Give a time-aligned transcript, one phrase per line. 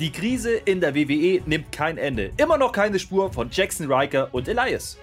[0.00, 2.30] Die Krise in der WWE nimmt kein Ende.
[2.36, 4.96] Immer noch keine Spur von Jackson Riker und Elias.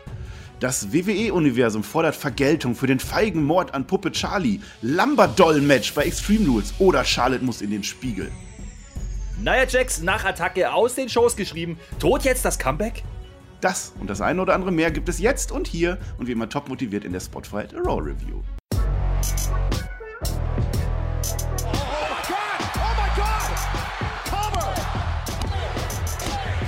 [0.61, 6.73] Das WWE-Universum fordert Vergeltung für den feigen Mord an Puppe Charlie, Lumberdoll-Match bei Extreme Rules
[6.79, 8.31] oder Charlotte muss in den Spiegel.
[9.37, 11.77] Nia Jax nach Attacke aus den Shows geschrieben.
[11.99, 13.03] Tod jetzt das Comeback?
[13.59, 16.47] Das und das eine oder andere mehr gibt es jetzt und hier und wie immer
[16.47, 18.41] top motiviert in der Spotlight Raw Review.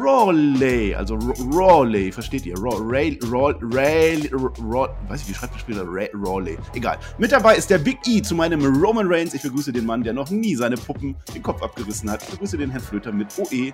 [0.00, 1.16] Rawley, also
[1.52, 2.56] Rawley, versteht ihr?
[2.58, 5.84] Raw, Ray, Raw, Ray, Raw, weiß ich, wie schreibt man später?
[6.14, 6.56] Rawley.
[6.74, 6.98] Egal.
[7.18, 9.34] Mit dabei ist der Big E zu meinem Roman Reigns.
[9.34, 12.22] Ich begrüße den Mann, der noch nie seine Puppen den Kopf abgerissen hat.
[12.22, 13.72] Ich begrüße den Herrn Flöter mit OE.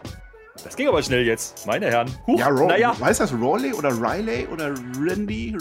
[0.65, 2.11] Das ging aber schnell jetzt, meine Herren.
[2.27, 2.99] Huch, ja, Raw, naja.
[2.99, 5.57] Heißt das Rawley oder Riley oder Randy?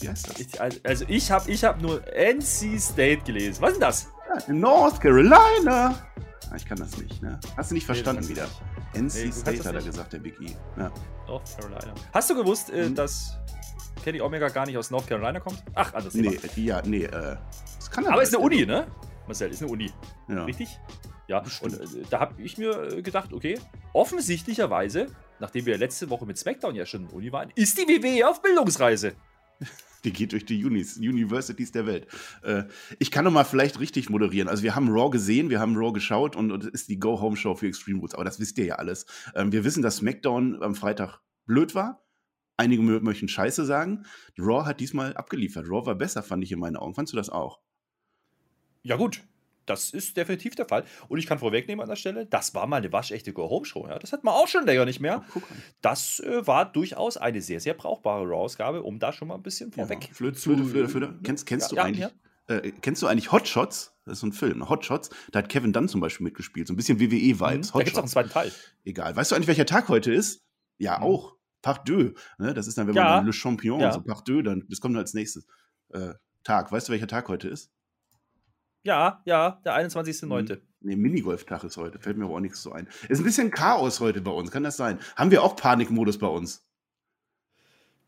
[0.00, 0.40] Wie heißt das?
[0.40, 3.60] Ich, also ich habe ich hab nur NC State gelesen.
[3.60, 4.08] Was ist denn das?
[4.48, 5.94] Ja, North Carolina.
[6.56, 7.38] Ich kann das nicht, ne?
[7.56, 8.46] Hast du nicht verstanden nee, wieder?
[8.94, 10.54] NC nee, State hat er gesagt, der Big E.
[10.76, 10.92] Ja.
[11.26, 11.94] North Carolina.
[12.12, 12.94] Hast du gewusst, äh, hm?
[12.94, 13.38] dass
[14.04, 15.62] Kenny Omega gar nicht aus North Carolina kommt?
[15.74, 16.14] Ach, anders.
[16.14, 17.36] Nee, die, ja, nee, äh,
[17.76, 18.86] das kann er Aber ist eine Uni, ne?
[19.26, 19.90] Marcel, ist eine Uni.
[20.28, 20.44] Ja.
[20.44, 20.78] Richtig?
[21.28, 21.80] Ja, Bestimmt.
[21.80, 23.58] und äh, da habe ich mir äh, gedacht, okay,
[23.92, 25.06] offensichtlicherweise,
[25.38, 28.42] nachdem wir letzte Woche mit SmackDown ja schon in Uni waren, ist die WWE auf
[28.42, 29.14] Bildungsreise.
[30.04, 32.06] Die geht durch die Unis, Universities der Welt.
[32.42, 32.64] Äh,
[32.98, 34.48] ich kann noch mal vielleicht richtig moderieren.
[34.48, 37.68] Also wir haben Raw gesehen, wir haben Raw geschaut und, und ist die Go-Home-Show für
[37.68, 38.14] Extreme Rules.
[38.14, 39.06] Aber das wisst ihr ja alles.
[39.34, 42.04] Ähm, wir wissen, dass SmackDown am Freitag blöd war.
[42.56, 44.04] Einige möchten Scheiße sagen.
[44.38, 45.66] Raw hat diesmal abgeliefert.
[45.68, 46.94] Raw war besser, fand ich in meinen Augen.
[46.94, 47.60] Fandst du das auch?
[48.82, 49.22] Ja gut,
[49.66, 50.84] das ist definitiv der Fall.
[51.08, 53.86] Und ich kann vorwegnehmen an der Stelle, das war mal eine waschechte Go-Home-Show.
[53.88, 53.98] Ja?
[53.98, 55.24] Das hat man auch schon länger nicht mehr.
[55.34, 55.40] Oh,
[55.80, 59.72] das äh, war durchaus eine sehr, sehr brauchbare Raw-Ausgabe, um da schon mal ein bisschen
[59.72, 60.14] vorweg ja.
[60.14, 61.18] Flöte, Flöte, Flöte, Flöte.
[61.22, 62.08] Kennst, kennst ja, du eigentlich...
[62.48, 63.94] Äh, kennst du eigentlich Hot Shots?
[64.04, 64.68] Das ist so ein Film.
[64.68, 66.66] Hot Shots, da hat Kevin Dunn zum Beispiel mitgespielt.
[66.66, 67.72] So ein bisschen WWE-Vibes.
[67.72, 68.52] Mhm, da gibt es auch einen zweiten Teil.
[68.84, 69.14] Egal.
[69.14, 70.42] Weißt du eigentlich, welcher Tag heute ist?
[70.78, 71.04] Ja, mhm.
[71.04, 71.36] auch.
[71.62, 72.12] Part 2.
[72.38, 72.54] Ne?
[72.54, 73.86] Das ist dann, wenn man dann Le Champion, ja.
[73.86, 75.46] also Part 2, dann, das kommt dann als nächstes
[75.90, 76.72] äh, Tag.
[76.72, 77.70] Weißt du, welcher Tag heute ist?
[78.84, 80.58] Ja, ja, der 21.09.
[80.80, 82.00] Nee, Minigolf-Tag ist heute.
[82.00, 82.88] Fällt mir aber auch nichts so ein.
[83.08, 84.98] Ist ein bisschen Chaos heute bei uns, kann das sein?
[85.14, 86.66] Haben wir auch Panikmodus bei uns?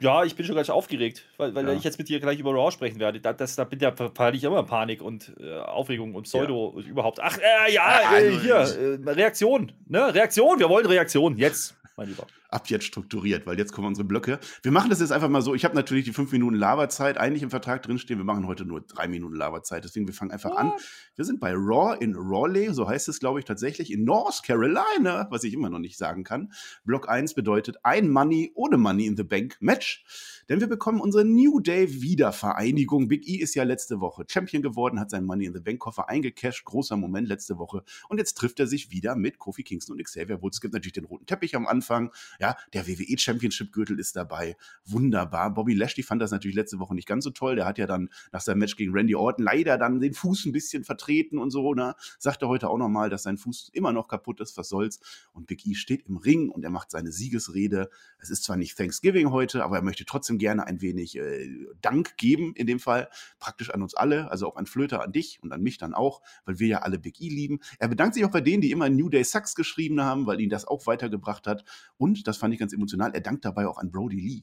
[0.01, 1.73] Ja, ich bin schon gleich aufgeregt, weil, weil ja.
[1.73, 3.21] ich jetzt mit dir gleich über Raw sprechen werde.
[3.21, 6.77] Da, das, da bin ja verfalle ich immer Panik und äh, Aufregung und Pseudo ja.
[6.77, 7.21] und überhaupt.
[7.23, 10.13] Ach, äh, ja, äh, hier, äh, Reaktion, ne?
[10.13, 12.27] Reaktion, wir wollen Reaktion, jetzt mein Lieber.
[12.55, 14.39] Ab jetzt strukturiert, weil jetzt kommen unsere Blöcke.
[14.63, 15.57] Wir machen das jetzt einfach mal so.
[15.57, 18.21] Ich habe natürlich die fünf Minuten Laberzeit eigentlich im Vertrag drinstehen.
[18.21, 19.83] Wir machen heute nur drei Minuten Laberzeit.
[19.83, 20.59] Deswegen, wir fangen einfach What?
[20.59, 20.73] an.
[21.17, 25.27] Wir sind bei Raw in Raleigh, so heißt es, glaube ich, tatsächlich, in North Carolina,
[25.31, 26.53] was ich immer noch nicht sagen kann.
[26.85, 30.05] Block 1 bedeutet ein Money ohne Money in the Bank Match.
[30.49, 33.09] Denn wir bekommen unsere New Day Wiedervereinigung.
[33.09, 36.09] Big E ist ja letzte Woche Champion geworden, hat seinen Money in the Bank Koffer
[36.09, 36.65] eingecashed.
[36.65, 37.83] Großer Moment letzte Woche.
[38.09, 40.59] Und jetzt trifft er sich wieder mit Kofi Kingston und Xavier Woods.
[40.59, 42.13] Es gibt natürlich den roten Teppich am Anfang.
[42.39, 44.57] Ja, der WWE Championship Gürtel ist dabei.
[44.85, 45.55] Wunderbar.
[45.55, 47.57] Bobby Lashley fand das natürlich letzte Woche nicht ganz so toll.
[47.57, 50.53] Der hat ja dann nach seinem Match gegen Randy Orton leider dann den Fuß ein
[50.53, 51.75] bisschen vertreten und so.
[51.75, 51.95] Ne?
[52.19, 54.57] Sagte heute auch nochmal, dass sein Fuß immer noch kaputt ist.
[54.57, 55.01] Was soll's?
[55.33, 57.89] Und Big E steht im Ring und er macht seine Siegesrede.
[58.19, 61.49] Es ist zwar nicht Thanksgiving heute, aber er möchte trotzdem trotzdem gerne ein wenig äh,
[61.81, 65.39] Dank geben, in dem Fall praktisch an uns alle, also auch an Flöter, an dich
[65.43, 67.61] und an mich dann auch, weil wir ja alle Big E lieben.
[67.79, 70.51] Er bedankt sich auch bei denen, die immer New Day Sucks geschrieben haben, weil ihn
[70.51, 71.65] das auch weitergebracht hat.
[71.99, 74.43] Und, das fand ich ganz emotional, er dankt dabei auch an Brody Lee.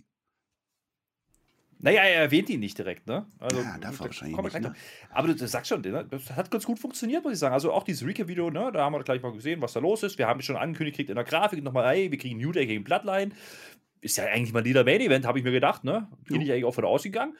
[1.83, 3.25] Naja, er erwähnt ihn nicht direkt, ne?
[3.39, 4.75] Also, ja, darf er wahrscheinlich nicht, ne?
[5.09, 6.05] Aber du, du sagst schon, ne?
[6.07, 7.55] das hat ganz gut funktioniert, muss ich sagen.
[7.55, 8.71] Also auch dieses Recap-Video, ne?
[8.71, 10.19] da haben wir gleich mal gesehen, was da los ist.
[10.19, 13.31] Wir haben schon angekündigt in der Grafik nochmal, hey, wir kriegen New Day gegen Bloodline
[14.01, 16.07] ist ja eigentlich mal wieder Main Event, habe ich mir gedacht, ne?
[16.27, 17.37] Bin ich eigentlich auch von ausgegangen.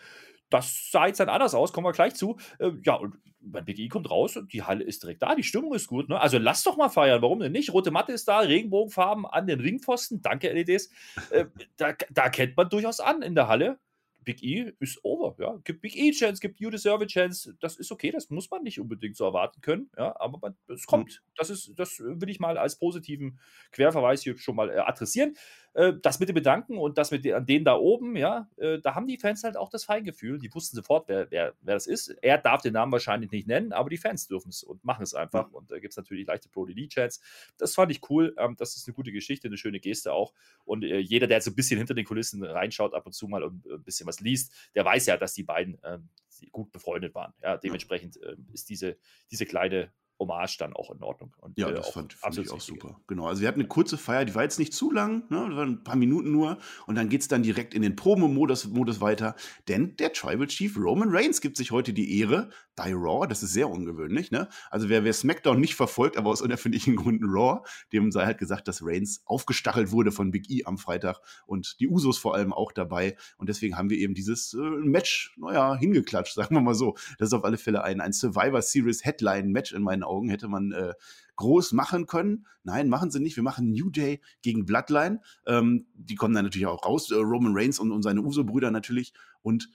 [0.49, 2.37] Das sah jetzt dann anders aus, kommen wir gleich zu.
[2.59, 5.73] Äh, ja, und Big E kommt raus und die Halle ist direkt da, die Stimmung
[5.73, 6.09] ist gut.
[6.09, 6.19] Ne?
[6.19, 7.73] Also lass doch mal feiern, warum denn nicht?
[7.73, 10.89] Rote Matte ist da, Regenbogenfarben an den Ringpfosten, danke LEDs.
[11.31, 11.45] Äh,
[11.77, 13.79] da, da kennt man durchaus an in der Halle.
[14.23, 15.59] Big E ist over, ja.
[15.63, 18.79] Gibt Big E-Chance, gibt You Deserve a Chance, das ist okay, das muss man nicht
[18.79, 21.21] unbedingt so erwarten können, ja, aber es kommt.
[21.25, 21.31] Mhm.
[21.35, 23.39] Das ist, das will ich mal als positiven
[23.71, 25.35] Querverweis hier schon mal äh, adressieren.
[25.73, 28.79] Äh, das mit dem Bedanken und das mit den, an denen da oben, ja, äh,
[28.79, 30.37] da haben die Fans halt auch das Feingefühl.
[30.37, 32.09] Die wussten sofort, wer, wer, wer das ist.
[32.21, 35.13] Er darf den Namen wahrscheinlich nicht nennen, aber die Fans dürfen es und machen es
[35.13, 35.47] einfach.
[35.49, 35.55] Mhm.
[35.55, 37.21] Und da gibt es natürlich leichte Pro Chats.
[37.57, 38.35] Das fand ich cool.
[38.37, 40.33] Ähm, das ist eine gute Geschichte, eine schöne Geste auch.
[40.65, 43.43] Und äh, jeder, der so ein bisschen hinter den Kulissen reinschaut, ab und zu mal
[43.43, 46.09] und ein bisschen was liest, der weiß ja, dass die beiden ähm,
[46.51, 47.33] gut befreundet waren.
[47.41, 48.97] Ja, dementsprechend äh, ist diese,
[49.29, 49.91] diese kleine
[50.21, 51.33] Hommage dann auch in Ordnung.
[51.39, 53.01] Und, ja, äh, das fand, fand ich auch super.
[53.07, 53.27] Genau.
[53.27, 55.47] Also wir hatten eine kurze Feier, die war jetzt nicht zu lang, ne?
[55.49, 56.59] das waren ein paar Minuten nur.
[56.85, 59.35] Und dann geht es dann direkt in den Promo-Modus Modus weiter.
[59.67, 63.27] Denn der Tribal Chief Roman Reigns gibt sich heute die Ehre bei Raw.
[63.27, 64.31] Das ist sehr ungewöhnlich.
[64.31, 64.47] Ne?
[64.69, 68.67] Also wer, wer SmackDown nicht verfolgt, aber aus unerfindlichen Gründen Raw, dem sei halt gesagt,
[68.67, 72.71] dass Reigns aufgestachelt wurde von Big E am Freitag und die Usos vor allem auch
[72.71, 73.17] dabei.
[73.37, 76.95] Und deswegen haben wir eben dieses äh, Match, naja, hingeklatscht, sagen wir mal so.
[77.17, 80.71] Das ist auf alle Fälle ein, ein Survivor Series Headline-Match in meinen Augen hätte man
[80.71, 80.93] äh,
[81.35, 82.45] groß machen können.
[82.63, 83.35] Nein, machen sie nicht.
[83.35, 85.21] Wir machen New Day gegen Bloodline.
[85.45, 87.11] Ähm, die kommen dann natürlich auch raus.
[87.11, 89.13] Äh, Roman Reigns und, und seine Uso-Brüder natürlich.
[89.41, 89.69] Und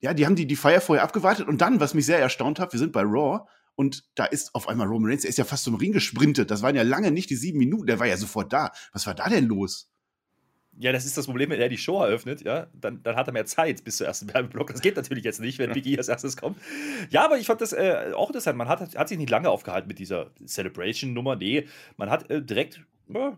[0.00, 1.48] ja, die haben die, die Feier vorher abgewartet.
[1.48, 3.46] Und dann, was mich sehr erstaunt hat, wir sind bei Raw.
[3.76, 6.50] Und da ist auf einmal Roman Reigns, der ist ja fast zum Ring gesprintet.
[6.50, 7.86] Das waren ja lange nicht die sieben Minuten.
[7.86, 8.70] Der war ja sofort da.
[8.92, 9.90] Was war da denn los?
[10.78, 13.32] Ja, das ist das Problem, wenn er die Show eröffnet, ja, dann, dann hat er
[13.32, 14.72] mehr Zeit bis zum ersten Werbeblock.
[14.72, 16.58] Das geht natürlich jetzt nicht, wenn Biggie e als erstes kommt.
[17.10, 18.58] Ja, aber ich fand das äh, auch interessant.
[18.58, 21.36] Man hat, hat sich nicht lange aufgehalten mit dieser Celebration-Nummer.
[21.36, 21.66] Nee,
[21.96, 23.36] man hat äh, direkt ja,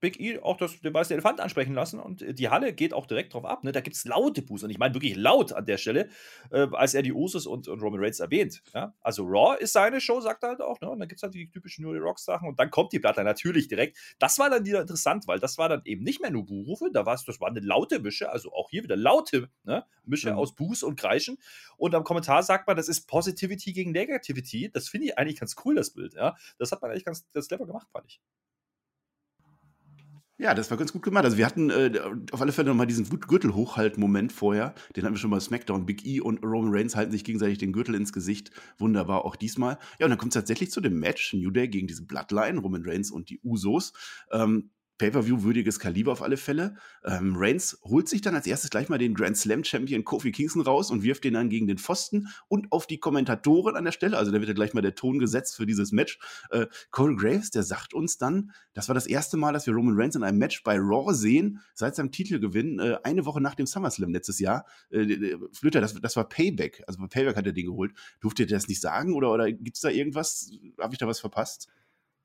[0.00, 3.34] Big E auch das, den weißen Elefant ansprechen lassen und die Halle geht auch direkt
[3.34, 3.64] drauf ab.
[3.64, 3.72] Ne?
[3.72, 6.08] Da gibt es laute Buß und ich meine wirklich laut an der Stelle,
[6.50, 8.62] äh, als er die Usos und, und, Roman Reigns erwähnt.
[8.74, 8.94] Ja?
[9.00, 10.80] Also Raw ist seine Show, sagt er halt auch.
[10.80, 10.90] Ne?
[10.90, 13.24] Und dann gibt es halt die typischen New Rock Sachen und dann kommt die Platte
[13.24, 13.96] natürlich direkt.
[14.18, 17.06] Das war dann wieder interessant, weil das war dann eben nicht mehr nur Buhrufe, da
[17.06, 19.84] war es, das war eine laute Mische, also auch hier wieder laute ne?
[20.04, 20.38] Mische mhm.
[20.38, 21.38] aus Buß und Kreischen.
[21.76, 24.70] Und am Kommentar sagt man, das ist Positivity gegen Negativity.
[24.70, 26.14] Das finde ich eigentlich ganz cool, das Bild.
[26.14, 26.36] Ja?
[26.58, 28.20] Das hat man eigentlich ganz, ganz clever gemacht, fand ich.
[30.38, 31.24] Ja, das war ganz gut gemacht.
[31.24, 31.98] Also wir hatten äh,
[32.30, 34.74] auf alle Fälle nochmal diesen Gürtel-Hochhalt-Moment vorher.
[34.94, 35.86] Den hatten wir schon bei SmackDown.
[35.86, 38.50] Big E und Roman Reigns halten sich gegenseitig den Gürtel ins Gesicht.
[38.76, 39.78] Wunderbar, auch diesmal.
[39.98, 41.32] Ja, und dann kommt es tatsächlich zu dem Match.
[41.32, 43.94] New Day gegen diese Bloodline, Roman Reigns und die Usos.
[44.30, 46.76] Ähm, Pay-per-view-würdiges Kaliber auf alle Fälle.
[47.04, 50.90] Ähm, Reigns holt sich dann als erstes gleich mal den Grand Slam-Champion Kofi Kingston raus
[50.90, 54.16] und wirft den dann gegen den Pfosten und auf die Kommentatoren an der Stelle.
[54.16, 56.18] Also da wird ja gleich mal der Ton gesetzt für dieses Match.
[56.50, 59.94] Äh, Corey Graves, der sagt uns dann, das war das erste Mal, dass wir Roman
[59.96, 63.66] Reigns in einem Match bei Raw sehen, seit seinem Titelgewinn, äh, eine Woche nach dem
[63.66, 64.64] SummerSlam letztes Jahr.
[64.90, 66.82] Äh, Flöter, das, das war Payback.
[66.86, 67.92] Also bei Payback hat er den geholt.
[68.20, 70.50] Durfte ihr das nicht sagen oder, oder gibt es da irgendwas?
[70.80, 71.68] Habe ich da was verpasst?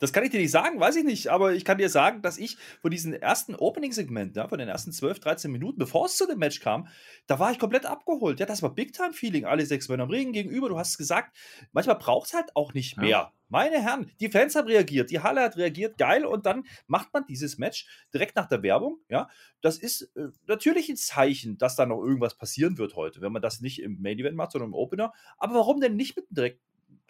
[0.01, 2.39] Das kann ich dir nicht sagen, weiß ich nicht, aber ich kann dir sagen, dass
[2.39, 6.25] ich von diesem ersten Opening-Segment, ja, von den ersten 12, 13 Minuten, bevor es zu
[6.25, 6.87] dem Match kam,
[7.27, 8.39] da war ich komplett abgeholt.
[8.39, 10.69] Ja, das war Big-Time-Feeling, alle sechs Männer am Ring gegenüber.
[10.69, 11.37] Du hast es gesagt,
[11.71, 13.09] manchmal braucht es halt auch nicht mehr.
[13.09, 13.33] Ja.
[13.47, 17.25] Meine Herren, die Fans haben reagiert, die Halle hat reagiert, geil, und dann macht man
[17.27, 19.01] dieses Match direkt nach der Werbung.
[19.07, 19.29] Ja,
[19.61, 23.41] das ist äh, natürlich ein Zeichen, dass da noch irgendwas passieren wird heute, wenn man
[23.43, 25.13] das nicht im Main Event macht, sondern im Opener.
[25.37, 26.59] Aber warum denn nicht mit direkt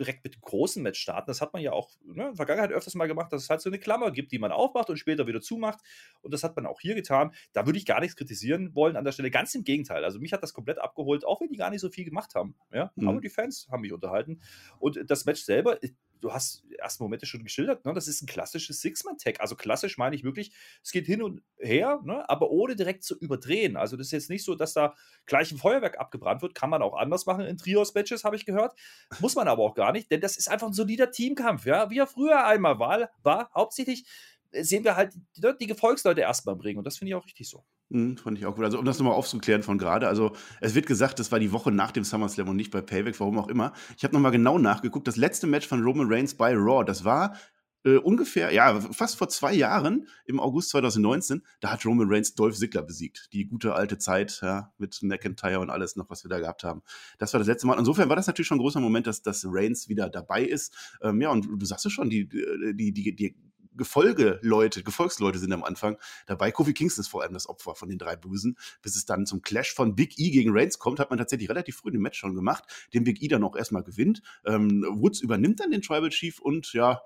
[0.01, 1.29] direkt mit dem großen Match starten.
[1.29, 3.61] Das hat man ja auch ne, in der Vergangenheit öfters mal gemacht, dass es halt
[3.61, 5.79] so eine Klammer gibt, die man aufmacht und später wieder zumacht.
[6.21, 7.31] Und das hat man auch hier getan.
[7.53, 9.31] Da würde ich gar nichts kritisieren wollen an der Stelle.
[9.31, 10.03] Ganz im Gegenteil.
[10.03, 12.55] Also mich hat das komplett abgeholt, auch wenn die gar nicht so viel gemacht haben.
[12.73, 12.91] Ja?
[12.95, 13.07] Mhm.
[13.07, 14.41] Aber die Fans haben mich unterhalten.
[14.79, 15.77] Und das Match selber,
[16.21, 17.93] du hast erste Momente schon geschildert, ne?
[17.93, 19.41] das ist ein klassisches Six-Man-Tag.
[19.41, 20.53] Also klassisch meine ich wirklich,
[20.83, 22.27] es geht hin und her, ne?
[22.29, 23.75] aber ohne direkt zu überdrehen.
[23.75, 24.95] Also das ist jetzt nicht so, dass da
[25.25, 26.55] gleich ein Feuerwerk abgebrannt wird.
[26.55, 28.73] Kann man auch anders machen in Trios-Matches, habe ich gehört.
[29.19, 31.89] Muss man aber auch gar nicht, denn das ist einfach ein solider Teamkampf, ja?
[31.89, 33.09] wie er früher einmal war.
[33.23, 34.05] war hauptsächlich
[34.51, 37.63] sehen wir halt die, die Gefolgsleute erstmal bringen und das finde ich auch richtig so.
[37.91, 38.63] Mhm, fand ich auch gut.
[38.63, 40.07] Also, um das nochmal aufzuklären von gerade.
[40.07, 43.19] Also, es wird gesagt, das war die Woche nach dem SummerSlam und nicht bei Payback,
[43.19, 43.73] warum auch immer.
[43.97, 45.07] Ich habe nochmal genau nachgeguckt.
[45.07, 47.35] Das letzte Match von Roman Reigns bei Raw, das war
[47.83, 51.41] äh, ungefähr, ja, fast vor zwei Jahren, im August 2019.
[51.59, 53.27] Da hat Roman Reigns Dolph Ziggler besiegt.
[53.33, 56.83] Die gute alte Zeit, ja, mit McIntyre und alles noch, was wir da gehabt haben.
[57.17, 57.77] Das war das letzte Mal.
[57.77, 60.97] Insofern war das natürlich schon ein großer Moment, dass, dass Reigns wieder dabei ist.
[61.01, 63.35] Ähm, ja, und du sagst es schon, die, die, die, die
[63.75, 66.51] Gefolgeleute, Gefolgsleute sind am Anfang dabei.
[66.51, 68.57] Kofi Kingston ist vor allem das Opfer von den drei Bösen.
[68.81, 71.77] Bis es dann zum Clash von Big E gegen Reigns kommt, hat man tatsächlich relativ
[71.77, 72.63] früh im Match schon gemacht,
[72.93, 74.21] den Big E dann auch erstmal gewinnt.
[74.45, 77.01] Ähm, Woods übernimmt dann den Tribal Chief und ja,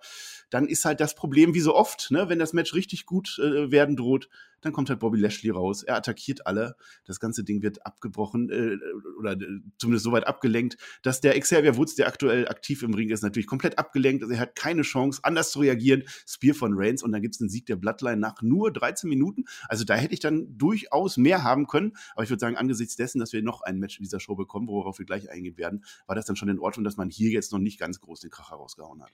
[0.49, 3.71] dann ist halt das Problem wie so oft, ne, wenn das Match richtig gut äh,
[3.71, 4.29] werden droht,
[4.65, 5.83] dann kommt halt Bobby Lashley raus.
[5.83, 6.75] Er attackiert alle.
[7.05, 8.77] Das ganze Ding wird abgebrochen äh,
[9.19, 13.09] oder äh, zumindest so weit abgelenkt, dass der Xavier Woods, der aktuell aktiv im Ring
[13.09, 14.23] ist, natürlich komplett abgelenkt.
[14.23, 16.03] Also er hat keine Chance, anders zu reagieren.
[16.27, 19.45] Spear von Reigns und dann gibt es einen Sieg der Bloodline nach nur 13 Minuten.
[19.69, 21.93] Also da hätte ich dann durchaus mehr haben können.
[22.15, 24.67] Aber ich würde sagen, angesichts dessen, dass wir noch ein Match in dieser Show bekommen,
[24.67, 27.51] worauf wir gleich eingehen werden, war das dann schon in Ordnung, dass man hier jetzt
[27.51, 29.11] noch nicht ganz groß den Kracher rausgehauen hat.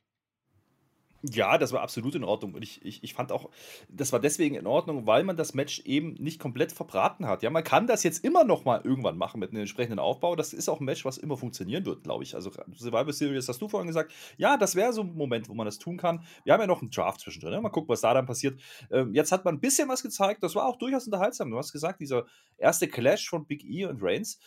[1.23, 2.55] Ja, das war absolut in Ordnung.
[2.55, 3.51] Und ich, ich, ich fand auch,
[3.89, 7.43] das war deswegen in Ordnung, weil man das Match eben nicht komplett verbraten hat.
[7.43, 10.35] Ja, man kann das jetzt immer noch mal irgendwann machen mit einem entsprechenden Aufbau.
[10.35, 12.33] Das ist auch ein Match, was immer funktionieren wird, glaube ich.
[12.33, 14.11] Also Survivor Series hast du vorhin gesagt.
[14.37, 16.23] Ja, das wäre so ein Moment, wo man das tun kann.
[16.43, 17.51] Wir haben ja noch einen Draft zwischendrin.
[17.51, 17.61] Ne?
[17.61, 18.59] Mal gucken, was da dann passiert.
[18.89, 20.41] Ähm, jetzt hat man ein bisschen was gezeigt.
[20.41, 21.51] Das war auch durchaus unterhaltsam.
[21.51, 22.25] Du hast gesagt, dieser
[22.57, 24.39] erste Clash von Big E und Reigns,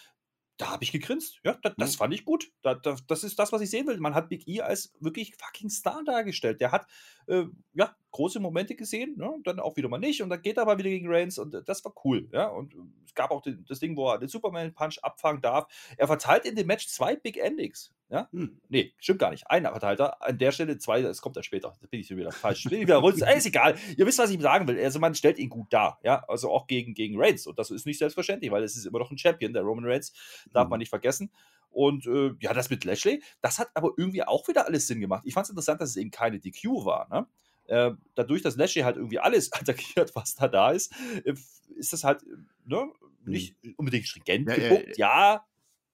[0.56, 1.40] da habe ich gegrinst.
[1.44, 2.52] Ja, da, das fand ich gut.
[2.62, 3.98] Da, da, das ist das, was ich sehen will.
[3.98, 6.60] Man hat Big E als wirklich fucking Star dargestellt.
[6.60, 6.86] Der hat
[7.26, 9.34] äh, ja große Momente gesehen, ne?
[9.42, 10.22] dann auch wieder mal nicht.
[10.22, 12.28] Und dann geht er aber wieder gegen Reigns und äh, das war cool.
[12.32, 15.66] Ja, und es gab auch den, das Ding, wo er den Superman Punch abfangen darf.
[15.96, 17.92] Er verteilt in dem Match zwei Big Endings.
[18.08, 18.28] Ja?
[18.30, 18.60] Hm.
[18.68, 19.50] Nee, stimmt gar nicht.
[19.50, 20.22] Einer verteilt er.
[20.22, 21.74] An der Stelle zwei, das kommt dann später.
[21.80, 22.62] Da bin ich wieder falsch.
[22.64, 23.34] Bin ich wieder runter.
[23.36, 23.74] ist egal.
[23.96, 24.78] Ihr wisst, was ich sagen will.
[24.78, 25.98] Also man stellt ihn gut dar.
[26.04, 27.48] Ja, also auch gegen, gegen Reigns.
[27.48, 30.12] Und das ist nicht selbstverständlich, weil es ist immer noch ein Champion, der Roman Reigns.
[30.52, 30.70] Darf hm.
[30.70, 31.32] man nicht vergessen.
[31.74, 35.24] Und äh, ja, das mit Lashley, das hat aber irgendwie auch wieder alles Sinn gemacht.
[35.26, 37.08] Ich fand es interessant, dass es eben keine DQ war.
[37.10, 37.26] Ne?
[37.66, 40.92] Äh, dadurch, dass Lashley halt irgendwie alles attackiert, was da da ist,
[41.24, 41.34] äh,
[41.76, 42.24] ist das halt
[42.64, 42.90] ne,
[43.24, 43.74] nicht hm.
[43.76, 44.96] unbedingt stringent ja, geguckt.
[44.98, 45.44] ja,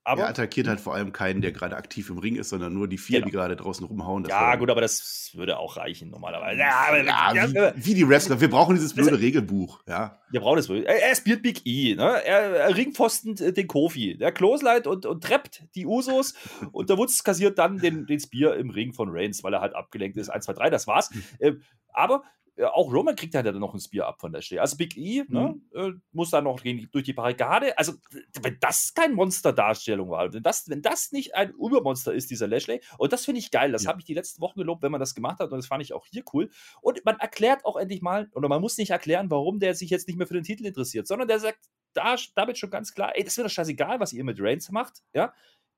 [0.03, 2.89] aber, er attackiert halt vor allem keinen, der gerade aktiv im Ring ist, sondern nur
[2.89, 3.27] die vier, genau.
[3.27, 4.25] die gerade draußen rumhauen.
[4.25, 6.59] ja, gut, aber das würde auch reichen normalerweise.
[6.59, 8.41] Ja, ja, wie, wie, die Wrestler.
[8.41, 9.83] Wir brauchen dieses blöde das, Regelbuch.
[9.87, 10.19] Ja.
[10.31, 10.71] Wir brauchen das.
[10.71, 11.95] Er, er spielt Big E.
[11.97, 12.03] Ne?
[12.03, 14.17] Er, er ringpfosten äh, den Kofi.
[14.17, 16.35] Der Clothesline und, und trappt die Usos.
[16.73, 19.75] und der Wutz kassiert dann den, den Spear im Ring von Reigns, weil er halt
[19.75, 20.31] abgelenkt ist.
[20.31, 21.11] 1, 2, 3, das war's.
[21.41, 21.63] Hm.
[21.93, 22.23] aber
[22.67, 24.61] auch Roman kriegt halt dann noch ein Spear ab von der Stelle.
[24.61, 25.63] Also Big E ne, mhm.
[25.73, 27.77] ne, äh, muss dann noch durch die Barrikade.
[27.79, 27.95] Also,
[28.43, 32.81] wenn das kein Monsterdarstellung war, wenn das, wenn das nicht ein Übermonster ist, dieser Lashley,
[32.99, 33.91] und das finde ich geil, das ja.
[33.91, 35.93] habe ich die letzten Wochen gelobt, wenn man das gemacht hat, und das fand ich
[35.93, 36.51] auch hier cool.
[36.83, 40.09] Und man erklärt auch endlich mal, oder man muss nicht erklären, warum der sich jetzt
[40.09, 43.25] nicht mehr für den Titel interessiert, sondern der sagt da, damit schon ganz klar, ey,
[43.25, 45.33] das ist mir doch scheißegal, was ihr mit Reigns macht, ja.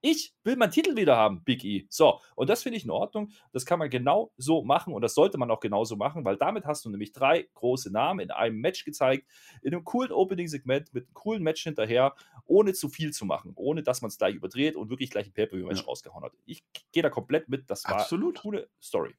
[0.04, 1.86] Ich will meinen Titel wieder haben, Big E.
[1.88, 3.30] So, und das finde ich in Ordnung.
[3.52, 6.66] Das kann man genau so machen und das sollte man auch genauso machen, weil damit
[6.66, 9.28] hast du nämlich drei große Namen in einem Match gezeigt,
[9.62, 12.16] in einem coolen Opening-Segment mit einem coolen Match hinterher,
[12.46, 15.32] ohne zu viel zu machen, ohne dass man es gleich überdreht und wirklich gleich ein
[15.34, 15.86] Pay-Per-View-Match ja.
[15.86, 16.32] rausgehauen hat.
[16.46, 17.70] Ich gehe da komplett mit.
[17.70, 18.36] Das war Absolut.
[18.36, 19.14] eine coole Story.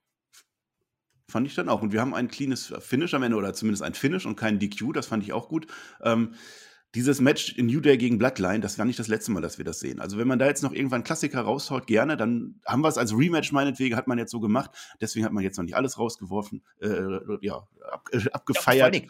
[1.30, 1.82] Fand ich dann auch.
[1.82, 4.92] Und wir haben ein cleanes Finish am Ende oder zumindest ein Finish und keinen DQ.
[4.94, 5.68] Das fand ich auch gut.
[6.04, 6.36] Ähm,
[6.96, 9.66] dieses Match in New Day gegen Bloodline, das war nicht das letzte Mal, dass wir
[9.66, 10.00] das sehen.
[10.00, 13.18] Also wenn man da jetzt noch irgendwann Klassiker raushaut, gerne, dann haben wir es als
[13.18, 14.72] Rematch meinetwegen, hat man jetzt so gemacht.
[15.02, 18.96] Deswegen hat man jetzt noch nicht alles rausgeworfen, äh, ja, ab, äh, abgefeiert.
[18.96, 19.02] Ja,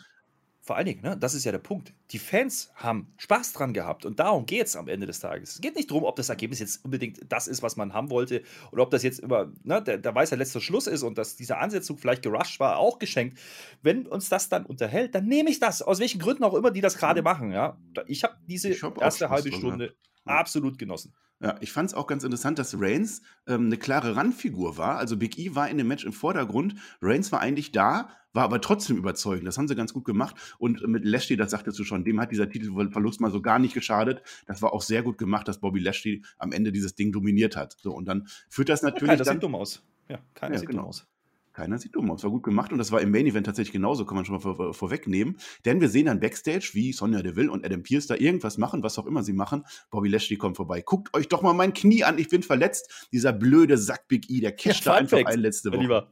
[0.64, 1.94] vor allen Dingen, ne, das ist ja der Punkt.
[2.12, 5.56] Die Fans haben Spaß dran gehabt und darum geht es am Ende des Tages.
[5.56, 8.44] Es geht nicht darum, ob das Ergebnis jetzt unbedingt das ist, was man haben wollte
[8.72, 11.36] oder ob das jetzt immer, ne, der, der weiß, der letzte Schluss ist und dass
[11.36, 13.38] diese Ansetzung vielleicht gerusht war, auch geschenkt.
[13.82, 16.82] Wenn uns das dann unterhält, dann nehme ich das, aus welchen Gründen auch immer, die
[16.82, 17.52] das gerade machen.
[17.52, 17.78] Ja?
[18.08, 19.94] Ich habe diese ich hab erste halbe Stunde
[20.26, 21.14] absolut genossen.
[21.44, 24.98] Ja, ich fand es auch ganz interessant, dass Reigns ähm, eine klare Randfigur war.
[24.98, 26.76] Also Big E war in dem Match im Vordergrund.
[27.02, 29.46] Reigns war eigentlich da, war aber trotzdem überzeugend.
[29.46, 30.36] Das haben sie ganz gut gemacht.
[30.58, 33.74] Und mit Lashley, das sagtest du schon, dem hat dieser Titelverlust mal so gar nicht
[33.74, 34.24] geschadet.
[34.46, 37.76] Das war auch sehr gut gemacht, dass Bobby Lashley am Ende dieses Ding dominiert hat.
[37.82, 39.02] So, und dann führt das natürlich.
[39.02, 39.84] Ja, keiner dann, sieht dumm aus.
[40.08, 40.84] Ja, keiner ja, sieht genau.
[40.84, 41.08] dumm aus.
[41.54, 42.24] Keiner sieht dumm aus.
[42.24, 44.42] War gut gemacht und das war im Main Event tatsächlich genauso, kann man schon mal
[44.42, 45.38] vor, vorwegnehmen.
[45.66, 48.98] Denn wir sehen dann Backstage, wie Sonja Deville und Adam Pierce da irgendwas machen, was
[48.98, 49.64] auch immer sie machen.
[49.92, 50.82] Bobby Lashley kommt vorbei.
[50.82, 53.08] Guckt euch doch mal mein Knie an, ich bin verletzt.
[53.12, 55.82] Dieser blöde Sack Big E, der casht ja, da einfach ein letzte Woche.
[55.82, 56.12] Lieber.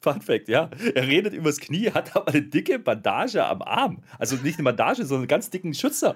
[0.00, 0.70] Fun Fact, ja.
[0.94, 4.02] Er redet übers Knie, hat aber eine dicke Bandage am Arm.
[4.18, 6.14] Also nicht eine Bandage, sondern einen ganz dicken Schützer.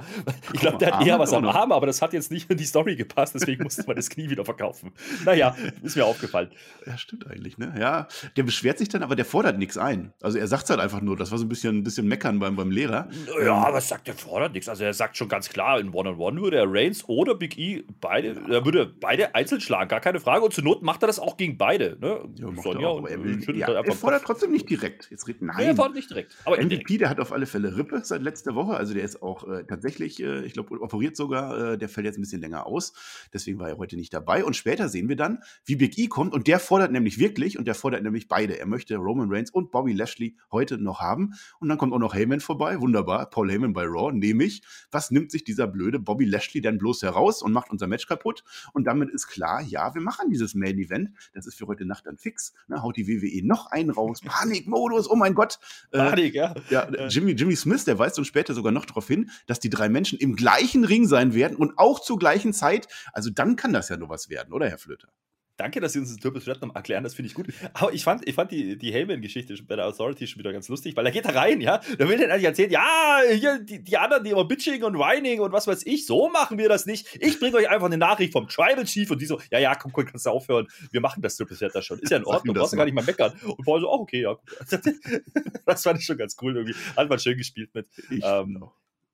[0.53, 2.65] Ich glaube, der hat eher was am Arm, aber das hat jetzt nicht in die
[2.65, 4.93] Story gepasst, deswegen musste man das Knie wieder verkaufen.
[5.25, 6.51] Naja, ist mir aufgefallen.
[6.87, 7.75] Ja, stimmt eigentlich, ne?
[7.79, 8.07] Ja,
[8.37, 10.13] der beschwert sich dann, aber der fordert nichts ein.
[10.23, 12.39] Also er sagt es halt einfach nur, das war so ein bisschen, ein bisschen meckern
[12.39, 13.09] beim, beim Lehrer.
[13.45, 14.69] Ja, ähm, aber sagt, der fordert nichts.
[14.69, 17.59] Also er sagt schon ganz klar, in One-on-One -on -One würde er Reigns oder Big
[17.59, 20.45] E beide, er würde beide einzeln schlagen, gar keine Frage.
[20.45, 21.97] Und zur Not macht er das auch gegen beide.
[22.01, 22.21] Ne?
[22.37, 25.11] Ja, Sonja auch, und er will, ja, er fordert trotzdem nicht direkt.
[25.11, 25.59] Jetzt redet, nein.
[25.59, 26.37] er fordert nicht direkt.
[26.45, 28.75] Aber MVP, der hat auf alle Fälle Rippe seit letzter Woche.
[28.75, 31.73] Also der ist auch äh, tatsächlich, äh, ich glaube, operiert sogar.
[31.73, 32.93] Äh, der fällt jetzt ein bisschen länger aus.
[33.33, 34.45] Deswegen war er heute nicht dabei.
[34.45, 36.35] Und später sehen wir dann, wie Big E kommt.
[36.35, 38.59] Und der fordert nämlich wirklich, und der fordert nämlich beide.
[38.59, 41.35] Er möchte Roman Reigns und Bobby Lashley heute noch haben.
[41.61, 42.81] Und dann kommt auch noch Heyman vorbei.
[42.81, 43.29] Wunderbar.
[43.31, 44.63] Paul Heyman bei Raw, nehme ich.
[44.91, 48.45] Was nimmt sich dieser blöde Bobby Lashley denn bloß heraus und macht unser Match kaputt?
[48.73, 51.11] Und damit ist klar, ja, wir machen dieses Main Event.
[51.33, 52.53] Das ist für heute Nacht dann fix.
[52.69, 54.21] Na, haut die WWE noch einen raus.
[54.25, 55.59] Panikmodus, oh mein Gott.
[55.91, 56.55] Äh, Panik, ja.
[56.71, 59.89] ja Jimmy, Jimmy Smith, der weist uns später sogar noch darauf hin, dass die drei
[59.89, 62.89] Menschen im gleichen Ring sein werden und auch zur gleichen Zeit.
[63.13, 65.09] Also dann kann das ja nur was werden, oder Herr Flöter?
[65.63, 67.47] Danke, dass Sie uns das Triple Threat noch erklären, das finde ich gut.
[67.73, 70.97] Aber ich fand, ich fand die, die Heyman-Geschichte bei der Authority schon wieder ganz lustig,
[70.97, 71.81] weil er geht da rein, ja.
[71.99, 75.39] Da will er eigentlich erzählen, ja, hier, die, die anderen, die immer Bitching und Whining
[75.41, 77.17] und was weiß ich, so machen wir das nicht.
[77.21, 79.93] Ich bringe euch einfach eine Nachricht vom Tribal Chief und die so, ja, ja, komm,
[79.93, 80.67] komm, kannst du aufhören.
[80.91, 82.01] Wir machen das Triple Threat da schon.
[82.01, 83.33] Ist ja in Ordnung, brauchst du gar nicht mal meckern.
[83.45, 84.43] Und Paul so, oh, okay, ja, gut.
[85.65, 86.75] das fand ich schon ganz cool irgendwie.
[86.97, 87.87] Hat man schön gespielt mit.
[88.11, 88.65] Ich ähm,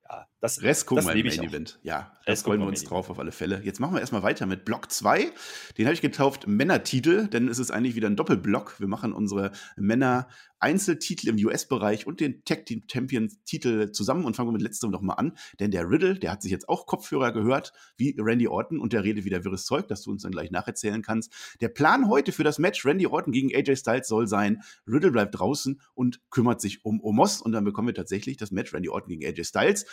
[0.08, 1.80] ja, das, Rest gucken das wir im Main Event.
[1.82, 3.60] Ja, das freuen wir uns drauf auf alle Fälle.
[3.64, 5.32] Jetzt machen wir erstmal weiter mit Block 2.
[5.76, 8.78] Den habe ich getauft Männertitel, denn es ist eigentlich wieder ein Doppelblock.
[8.78, 10.28] Wir machen unsere Männer
[10.60, 15.16] Einzeltitel im US-Bereich und den Tag Team Champions-Titel zusammen und fangen wir mit letzterem nochmal
[15.18, 15.36] an.
[15.60, 19.04] Denn der Riddle, der hat sich jetzt auch Kopfhörer gehört, wie Randy Orton, und der
[19.04, 21.32] redet wieder wirres Zeug, das du uns dann gleich nacherzählen kannst.
[21.60, 25.38] Der Plan heute für das Match Randy Orton gegen AJ Styles soll sein, Riddle bleibt
[25.38, 29.08] draußen und kümmert sich um Omos und dann bekommen wir tatsächlich das Match Randy Orton
[29.10, 29.86] gegen AJ Styles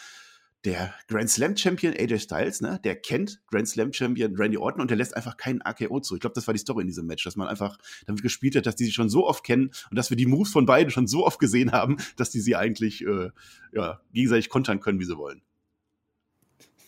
[0.65, 4.89] der Grand Slam Champion AJ Styles, ne, der kennt Grand Slam Champion Randy Orton und
[4.89, 6.15] der lässt einfach keinen AKO zu.
[6.15, 8.65] Ich glaube, das war die Story in diesem Match, dass man einfach damit gespielt hat,
[8.65, 11.07] dass die sich schon so oft kennen und dass wir die Moves von beiden schon
[11.07, 13.29] so oft gesehen haben, dass die sie eigentlich äh,
[13.73, 15.41] ja, gegenseitig kontern können, wie sie wollen.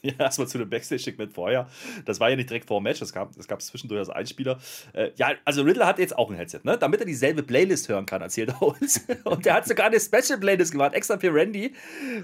[0.18, 1.68] Ja, erstmal zu dem Backstage-Segment vorher.
[2.06, 4.58] Das war ja nicht direkt vor dem Match, das gab, gab es zwischendurch als Einspieler.
[4.94, 6.78] Äh, ja, also Riddle hat jetzt auch ein Headset, ne?
[6.78, 9.06] damit er dieselbe Playlist hören kann, erzählt er uns.
[9.26, 11.74] Und der hat sogar eine Special-Playlist gemacht, extra für Randy.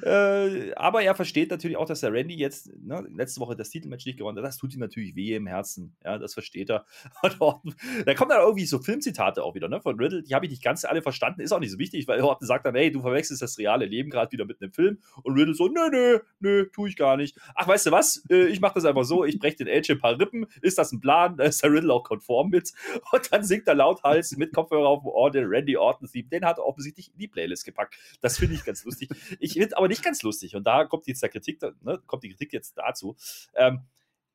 [0.02, 4.06] Äh, aber er versteht natürlich auch, dass der Randy jetzt ne, letzte Woche das Titelmatch
[4.06, 4.46] nicht gewonnen hat.
[4.46, 5.96] Das tut ihm natürlich weh im Herzen.
[6.04, 6.86] Ja, das versteht er.
[7.40, 7.75] Und
[8.06, 10.24] da kommen dann irgendwie so Filmzitate auch wieder ne, von Riddle.
[10.24, 11.42] Die habe ich nicht ganz alle verstanden.
[11.42, 14.10] Ist auch nicht so wichtig, weil Horton sagt dann, hey, du verwechselst das reale Leben
[14.10, 15.00] gerade wieder mit einem Film.
[15.24, 17.38] Und Riddle so, nö, nö, nö, tue ich gar nicht.
[17.56, 18.24] Ach, weißt du was?
[18.30, 20.46] Äh, ich mache das einfach so, ich breche den Edge ein paar Rippen.
[20.62, 21.38] Ist das ein Plan?
[21.38, 22.72] Da ist der Riddle auch konform mit.
[23.12, 26.30] Und dann singt er lauthals mit Kopfhörer auf dem Ohr den Randy Orton Theme.
[26.30, 27.96] Den hat er offensichtlich in die Playlist gepackt.
[28.22, 29.10] Das finde ich ganz lustig.
[29.39, 30.56] Ich finde aber nicht ganz lustig.
[30.56, 33.15] Und da kommt jetzt der Kritik, ne, kommt die Kritik jetzt dazu.
[33.56, 33.82] Ähm,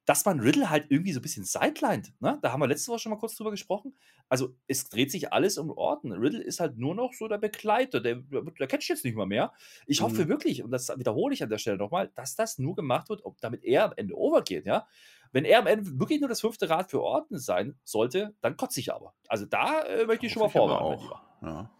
[0.08, 2.14] dass man Riddle halt irgendwie so ein bisschen sidelined.
[2.20, 2.38] Ne?
[2.40, 3.94] Da haben wir letzte Woche schon mal kurz drüber gesprochen.
[4.30, 6.12] Also es dreht sich alles um Orton.
[6.12, 8.00] Riddle ist halt nur noch so der Begleiter.
[8.00, 9.52] Der, der catcht jetzt nicht mal mehr.
[9.86, 10.28] Ich hoffe mhm.
[10.28, 13.62] wirklich, und das wiederhole ich an der Stelle nochmal, dass das nur gemacht wird, damit
[13.64, 14.64] er am Ende overgeht.
[14.64, 14.86] Ja?
[15.32, 18.80] Wenn er am Ende wirklich nur das fünfte Rad für Orton sein sollte, dann kotze
[18.80, 19.12] ich aber.
[19.28, 21.06] Also da äh, möchte ich schon mal vorwarnen.
[21.42, 21.70] Ja.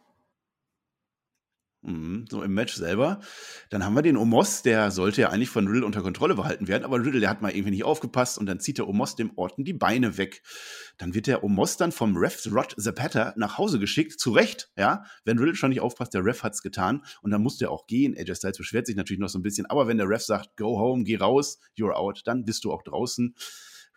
[1.83, 3.21] Mhm, so im Match selber.
[3.71, 6.83] Dann haben wir den Omos, der sollte ja eigentlich von Riddle unter Kontrolle behalten werden,
[6.83, 9.65] aber Riddle, der hat mal irgendwie nicht aufgepasst und dann zieht der Omos dem Orten
[9.65, 10.43] die Beine weg.
[10.99, 15.05] Dann wird der Omos dann vom Ref Rod Zapata nach Hause geschickt, zu Recht, ja.
[15.25, 18.17] Wenn Riddle schon nicht aufpasst, der Ref hat's getan und dann muss der auch gehen.
[18.19, 20.81] AJ Styles beschwert sich natürlich noch so ein bisschen, aber wenn der Ref sagt, go
[20.81, 23.37] home, geh raus, you're out, dann bist du auch draußen.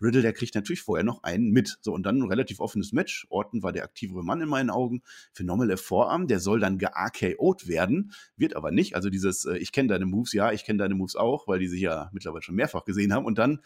[0.02, 1.78] Riddle, der kriegt natürlich vorher noch einen mit.
[1.82, 3.28] So, und dann ein relativ offenes Match.
[3.30, 5.02] Orton war der aktivere Mann in meinen Augen.
[5.34, 8.96] Phenomenal Vorarm, der soll dann ge-AKO'd werden, wird aber nicht.
[8.96, 11.68] Also dieses, äh, ich kenne deine Moves, ja, ich kenne deine Moves auch, weil die
[11.68, 13.26] sich ja mittlerweile schon mehrfach gesehen haben.
[13.26, 13.62] Und dann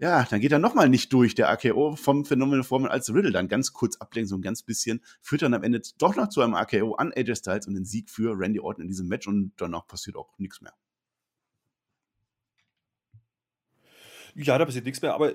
[0.00, 3.48] ja, dann geht er nochmal nicht durch, der AKO vom Phenomenal Foreman als Riddle dann
[3.48, 6.54] ganz kurz ablenkt, so ein ganz bisschen, führt dann am Ende doch noch zu einem
[6.54, 9.88] AKO an AJ Styles und den Sieg für Randy Orton in diesem Match und danach
[9.88, 10.72] passiert auch nichts mehr.
[14.40, 15.32] Ja, da passiert nichts mehr, aber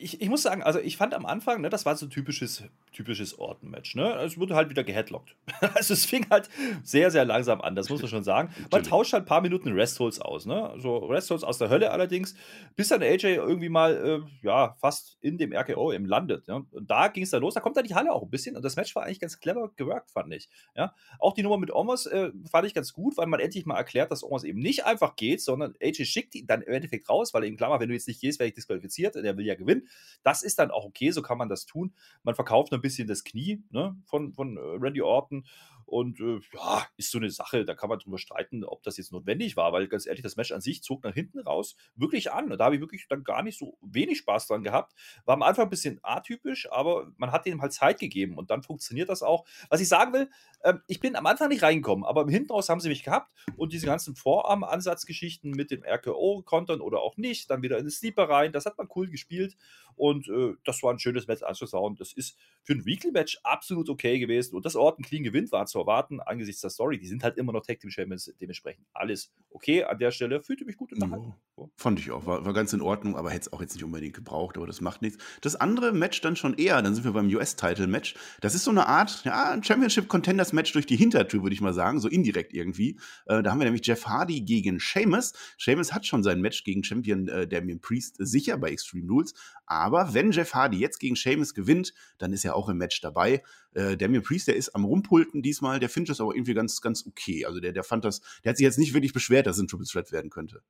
[0.00, 2.62] ich, ich muss sagen, also ich fand am Anfang, ne, das war so ein typisches,
[2.92, 3.94] typisches Orton-Match.
[3.94, 4.14] Ne?
[4.22, 5.36] Es wurde halt wieder geheadlockt.
[5.74, 6.48] also es fing halt
[6.82, 8.50] sehr, sehr langsam an, das muss man schon sagen.
[8.70, 10.46] Man tauscht halt ein paar Minuten Restholz aus.
[10.46, 10.74] Ne?
[10.78, 12.34] So Restholz aus der Hölle allerdings,
[12.76, 16.46] bis dann AJ irgendwie mal äh, ja, fast in dem RKO im landet.
[16.48, 16.62] Ja?
[16.70, 18.64] Und da ging es dann los, da kommt dann die Halle auch ein bisschen und
[18.64, 20.48] das Match war eigentlich ganz clever geworkt, fand ich.
[20.76, 20.94] Ja?
[21.18, 24.10] Auch die Nummer mit Omos äh, fand ich ganz gut, weil man endlich mal erklärt,
[24.10, 27.44] dass Omos eben nicht einfach geht, sondern AJ schickt ihn dann im Endeffekt raus, weil
[27.44, 29.87] ihm klar war, wenn du jetzt nicht gehst, werde ich disqualifiziert, der will ja gewinnen.
[30.22, 31.94] Das ist dann auch okay, so kann man das tun.
[32.22, 35.44] Man verkauft ein bisschen das Knie ne, von, von äh, Randy Orton
[35.88, 39.10] und äh, ja, ist so eine Sache, da kann man drüber streiten, ob das jetzt
[39.10, 42.52] notwendig war, weil ganz ehrlich, das Match an sich zog nach hinten raus wirklich an.
[42.52, 44.92] Und da habe ich wirklich dann gar nicht so wenig Spaß dran gehabt.
[45.24, 48.62] War am Anfang ein bisschen atypisch, aber man hat dem halt Zeit gegeben und dann
[48.62, 49.46] funktioniert das auch.
[49.70, 50.28] Was ich sagen will,
[50.60, 53.32] äh, ich bin am Anfang nicht reingekommen, aber im Hinten raus haben sie mich gehabt
[53.56, 58.28] und diese ganzen Vorarm-Ansatzgeschichten mit dem RKO-Kontern oder auch nicht, dann wieder in den Sleeper
[58.28, 59.56] rein, das hat man cool gespielt
[59.96, 61.96] und äh, das war ein schönes Match anzuschauen.
[61.96, 65.82] Das ist für ein Weekly-Match absolut okay gewesen und das Orton Clean gewinnt war zu
[65.82, 66.98] erwarten angesichts der Story.
[66.98, 70.42] Die sind halt immer noch Tag Team Champions, dementsprechend alles okay an der Stelle.
[70.42, 71.34] Fühlte mich gut unterhalten.
[71.56, 73.84] Ja, fand ich auch, war, war ganz in Ordnung, aber hätte es auch jetzt nicht
[73.84, 75.22] unbedingt gebraucht, aber das macht nichts.
[75.40, 78.14] Das andere Match dann schon eher, dann sind wir beim US-Title-Match.
[78.40, 82.08] Das ist so eine Art ja, Championship-Contenders-Match durch die Hintertür, würde ich mal sagen, so
[82.08, 82.98] indirekt irgendwie.
[83.26, 85.32] Äh, da haben wir nämlich Jeff Hardy gegen Sheamus.
[85.56, 89.34] Sheamus hat schon sein Match gegen Champion äh, Damien Priest sicher bei Extreme Rules,
[89.66, 93.42] aber wenn Jeff Hardy jetzt gegen Sheamus gewinnt, dann ist er auch im Match dabei.
[93.78, 97.06] Äh, Damien Priest, der ist am Rumpulten diesmal, der findet das aber irgendwie ganz, ganz
[97.06, 97.46] okay.
[97.46, 99.68] Also der, der fand das, der hat sich jetzt nicht wirklich beschwert, dass es ein
[99.68, 100.62] Triple Threat werden könnte.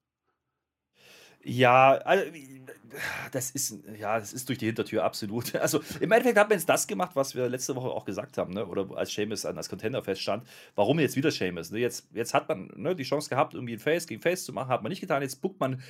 [1.42, 2.24] Ja, also,
[3.32, 5.54] das ist, ja, das ist durch die Hintertür absolut.
[5.58, 8.52] Also im Endeffekt hat man jetzt das gemacht, was wir letzte Woche auch gesagt haben,
[8.52, 8.66] ne?
[8.66, 10.46] oder als Seamus als Contender feststand.
[10.74, 11.70] Warum jetzt wieder Seamus?
[11.70, 11.78] Ne?
[11.78, 14.68] Jetzt, jetzt hat man ne, die Chance gehabt, irgendwie ein Face gegen Face zu machen,
[14.68, 15.22] hat man nicht getan.
[15.22, 15.80] Jetzt buckt man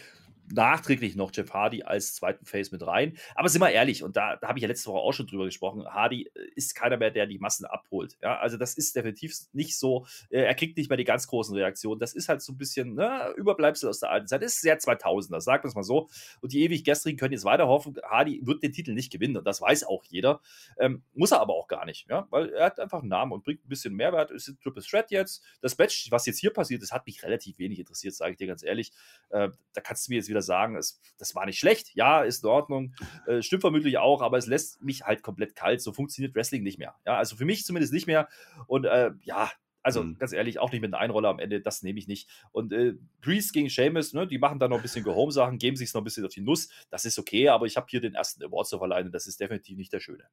[0.52, 3.16] nachträglich noch Jeff Hardy als zweiten Face mit rein.
[3.34, 5.44] Aber sind wir ehrlich, und da, da habe ich ja letzte Woche auch schon drüber
[5.44, 8.16] gesprochen, Hardy äh, ist keiner mehr, der die Massen abholt.
[8.22, 11.54] Ja, also das ist definitiv nicht so, äh, er kriegt nicht mehr die ganz großen
[11.54, 12.00] Reaktionen.
[12.00, 14.42] Das ist halt so ein bisschen ne, Überbleibsel aus der alten Zeit.
[14.42, 16.08] Das ist sehr 2000er, sagt man es mal so.
[16.40, 19.46] Und die ewig gestrigen können jetzt weiter hoffen, Hardy wird den Titel nicht gewinnen und
[19.46, 20.40] das weiß auch jeder.
[20.78, 23.44] Ähm, muss er aber auch gar nicht, ja, weil er hat einfach einen Namen und
[23.44, 24.30] bringt ein bisschen Mehrwert.
[24.30, 25.42] Ist ein Triple Threat jetzt.
[25.60, 28.46] Das Match, was jetzt hier passiert, das hat mich relativ wenig interessiert, sage ich dir
[28.46, 28.92] ganz ehrlich.
[29.30, 31.94] Äh, da kannst du mir jetzt wieder sagen, es, das war nicht schlecht.
[31.94, 32.94] Ja, ist in Ordnung.
[33.26, 35.80] Äh, stimmt vermutlich auch, aber es lässt mich halt komplett kalt.
[35.80, 36.94] So funktioniert Wrestling nicht mehr.
[37.06, 38.28] Ja, also für mich zumindest nicht mehr.
[38.66, 39.50] Und äh, ja,
[39.82, 40.18] also mhm.
[40.18, 42.28] ganz ehrlich, auch nicht mit einem Einroller am Ende, das nehme ich nicht.
[42.52, 45.94] Und äh, Priest gegen Seamus, ne, die machen da noch ein bisschen Gehome-Sachen, geben sich
[45.94, 46.68] noch ein bisschen auf die Nuss.
[46.90, 49.12] Das ist okay, aber ich habe hier den ersten Award zu verleihen.
[49.12, 50.24] Das ist definitiv nicht der schöne.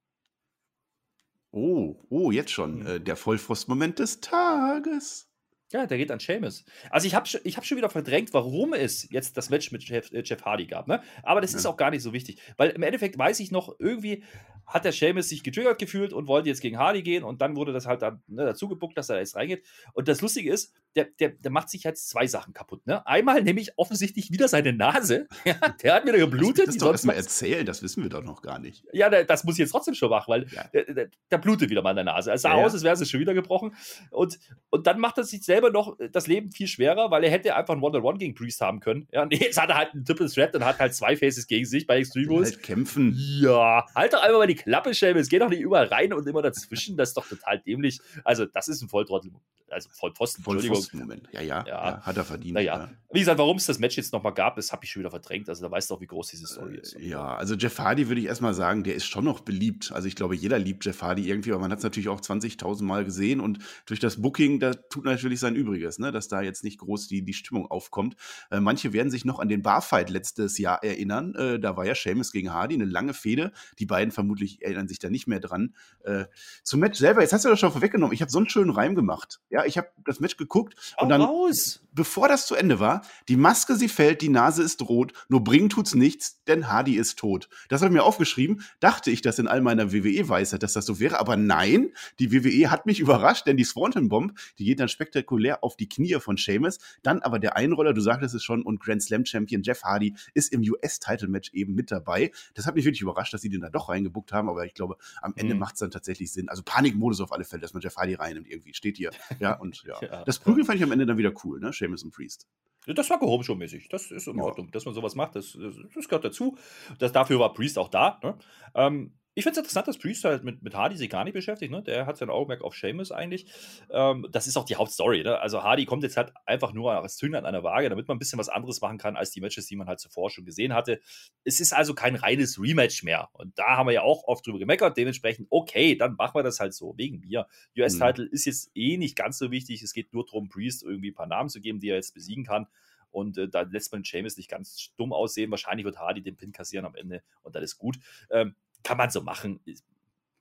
[1.52, 2.80] Oh, oh, jetzt schon.
[2.80, 2.88] Mhm.
[2.88, 5.30] Äh, der Vollfrostmoment des Tages.
[5.72, 6.64] Ja, der geht an Seamus.
[6.92, 10.12] Also ich habe ich hab schon wieder verdrängt, warum es jetzt das Match mit Jeff,
[10.12, 10.88] äh, Jeff Hardy gab.
[10.88, 11.02] Ne?
[11.24, 11.58] Aber das ja.
[11.58, 12.40] ist auch gar nicht so wichtig.
[12.58, 14.24] Weil im Endeffekt weiß ich noch, irgendwie
[14.68, 17.72] hat der Seamus sich getriggert gefühlt und wollte jetzt gegen Hardy gehen und dann wurde
[17.72, 19.64] das halt dann ne, dazu gebuckt, dass er jetzt reingeht.
[19.94, 22.86] Und das Lustige ist, der, der, der macht sich jetzt zwei Sachen kaputt.
[22.88, 23.06] Ne?
[23.06, 25.28] Einmal nämlich offensichtlich wieder seine Nase.
[25.84, 26.68] der hat wieder geblutet.
[26.68, 28.86] Das, das doch erstmal erzählen, das wissen wir doch noch gar nicht.
[28.94, 30.64] Ja, das muss ich jetzt trotzdem schon machen, weil ja.
[30.74, 32.32] der, der, der, blutet wieder mal in der Nase.
[32.32, 33.76] Es sah ja, aus, als wäre es schon wieder gebrochen.
[34.10, 37.56] Und, und dann macht er sich selber noch das Leben viel schwerer, weil er hätte
[37.56, 39.08] einfach ein One-on-One gegen Priest haben können.
[39.12, 41.66] Ja, nee, jetzt hat er halt einen Triple Threat und hat halt zwei Faces gegen
[41.66, 42.52] sich bei Extreme Rules.
[42.52, 43.16] Halt kämpfen.
[43.18, 45.30] Ja, halt doch einfach mal die Klappe, Seamus.
[45.30, 46.98] Geh doch nicht überall rein und immer dazwischen.
[46.98, 48.00] Das ist doch total dämlich.
[48.24, 49.32] Also, das ist ein Volltrottel.
[49.70, 51.28] Also, Vollpfosten, Vollpfosten Moment.
[51.32, 52.02] Ja, ja, ja, ja.
[52.02, 52.54] Hat er verdient.
[52.54, 52.78] Naja.
[52.78, 52.90] Ja.
[53.12, 55.50] Wie gesagt, warum es das Match jetzt nochmal gab, das habe ich schon wieder verdrängt.
[55.50, 56.98] Also, da weißt du auch, wie groß diese Story ist.
[57.00, 59.92] Ja, also Jeff Hardy würde ich erstmal sagen, der ist schon noch beliebt.
[59.94, 62.84] Also, ich glaube, jeder liebt Jeff Hardy irgendwie, aber man hat es natürlich auch 20.000
[62.84, 66.12] Mal gesehen und durch das Booking, da tut natürlich sein Übriges, ne?
[66.12, 68.16] dass da jetzt nicht groß die, die Stimmung aufkommt.
[68.52, 71.36] Äh, manche werden sich noch an den Barfight letztes Jahr erinnern.
[71.36, 73.52] Äh, da war ja Seamus gegen Hardy eine lange Fehde.
[73.80, 75.76] Die beiden vermutlich erinnern sich da nicht mehr dran.
[76.04, 76.26] Äh,
[76.64, 78.14] zum Match selber, jetzt hast du das schon vorweggenommen.
[78.14, 79.40] Ich habe so einen schönen Reim gemacht.
[79.50, 81.82] Ja, ich habe das Match geguckt und dann, raus.
[81.96, 85.70] Bevor das zu Ende war, die Maske, sie fällt, die Nase ist rot, nur bringen
[85.70, 87.50] tut's nichts, denn Hardy ist tot.
[87.70, 91.00] Das habe ich mir aufgeschrieben, dachte ich, dass in all meiner WWE-Weisheit, dass das so
[91.00, 94.90] wäre, aber nein, die WWE hat mich überrascht, denn die Swanton Bomb, die geht dann
[94.90, 98.80] spektakulär auf die Knie von Seamus, dann aber der Einroller, du sagtest es schon, und
[98.80, 102.32] Grand Slam Champion Jeff Hardy ist im US-Title-Match eben mit dabei.
[102.54, 104.98] Das hat mich wirklich überrascht, dass sie den da doch reingebuckt haben, aber ich glaube,
[105.22, 105.62] am Ende mhm.
[105.62, 106.50] macht es dann tatsächlich Sinn.
[106.50, 109.12] Also Panikmodus auf alle Fälle, dass man Jeff Hardy reinnimmt irgendwie, steht hier.
[109.40, 109.96] Ja, und ja.
[110.02, 111.74] ja das Prügeln fand ich am Ende dann wieder cool, ne?
[111.94, 112.48] Und Priest.
[112.88, 113.90] Das war Gehome-Show-mäßig.
[113.90, 114.72] Das ist in Ordnung, ja.
[114.72, 115.36] dass man sowas macht.
[115.36, 116.58] Das, das, das, gehört dazu.
[117.00, 118.20] Das, dafür war Priest auch da.
[118.22, 118.38] Ne?
[118.76, 121.70] Ähm, ich finde es interessant, dass Priest halt mit, mit Hardy sich gar nicht beschäftigt.
[121.70, 121.84] Ne?
[121.84, 123.46] Der hat sein Augenmerk auf Seamus eigentlich.
[123.92, 125.24] Ähm, das ist auch die Hauptstory.
[125.24, 125.38] Ne?
[125.40, 128.20] Also Hardy kommt jetzt halt einfach nur als Zünglein an einer Waage, damit man ein
[128.20, 131.02] bisschen was anderes machen kann als die Matches, die man halt zuvor schon gesehen hatte.
[131.44, 133.28] Es ist also kein reines Rematch mehr.
[133.34, 134.96] Und da haben wir ja auch oft drüber gemeckert.
[134.96, 137.46] Dementsprechend, okay, dann machen wir das halt so, wegen mir.
[137.78, 138.32] US-Title mhm.
[138.32, 139.84] ist jetzt eh nicht ganz so wichtig.
[139.84, 142.46] Es geht nur darum, Priest irgendwie ein paar Namen zu geben, die er jetzt besiegen
[142.46, 142.68] kann.
[143.12, 145.52] Und äh, da lässt man Seamus nicht ganz dumm aussehen.
[145.52, 147.98] Wahrscheinlich wird Hardy den Pin kassieren am Ende und dann ist gut.
[148.30, 149.60] Ähm, kann man so machen.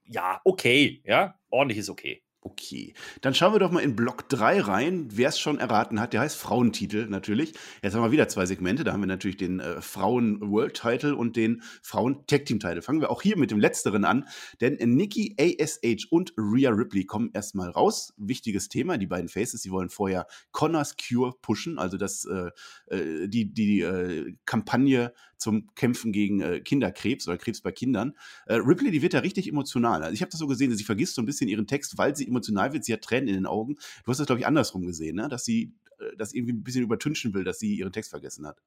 [0.05, 2.21] Ja, okay, ja, ordentlich ist okay.
[2.47, 5.07] Okay, dann schauen wir doch mal in Block 3 rein.
[5.09, 7.55] Wer es schon erraten hat, der heißt Frauentitel natürlich.
[7.81, 8.83] Jetzt haben wir wieder zwei Segmente.
[8.83, 12.83] Da haben wir natürlich den äh, Frauen-World-Title und den Frauen-Tag-Team-Title.
[12.83, 14.27] Fangen wir auch hier mit dem Letzteren an,
[14.61, 18.13] denn Nikki ASH und Rhea Ripley kommen erstmal raus.
[18.15, 22.51] Wichtiges Thema, die beiden Faces, sie wollen vorher Connors Cure pushen, also das, äh,
[22.95, 28.13] äh die, die äh, Kampagne zum Kämpfen gegen äh, Kinderkrebs oder Krebs bei Kindern.
[28.45, 30.03] Äh, Ripley, die wird da richtig emotional.
[30.03, 32.27] Also ich habe das so gesehen, sie vergisst so ein bisschen ihren Text, weil sie
[32.27, 32.85] emotional wird.
[32.85, 33.75] Sie hat Tränen in den Augen.
[34.03, 35.29] Du hast das, glaube ich, andersrum gesehen, ne?
[35.29, 38.61] dass sie äh, das irgendwie ein bisschen übertünchen will, dass sie ihren Text vergessen hat.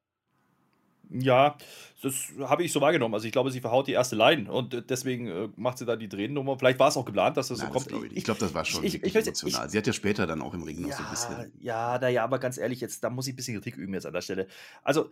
[1.10, 1.56] Ja,
[2.02, 3.14] das habe ich so wahrgenommen.
[3.14, 5.96] Also ich glaube, sie verhaut die erste Line und äh, deswegen äh, macht sie da
[5.96, 6.58] die Tränennummer.
[6.58, 7.90] Vielleicht war es auch geplant, dass das Nein, so kommt.
[7.90, 9.70] Das ich, ich glaube, das war schon ich, ich, emotional.
[9.70, 11.52] Sie hat ja später dann auch im Ring noch ja, so ein bisschen.
[11.60, 14.12] Ja, naja, aber ganz ehrlich, jetzt, da muss ich ein bisschen Kritik üben jetzt an
[14.12, 14.48] der Stelle.
[14.82, 15.08] Also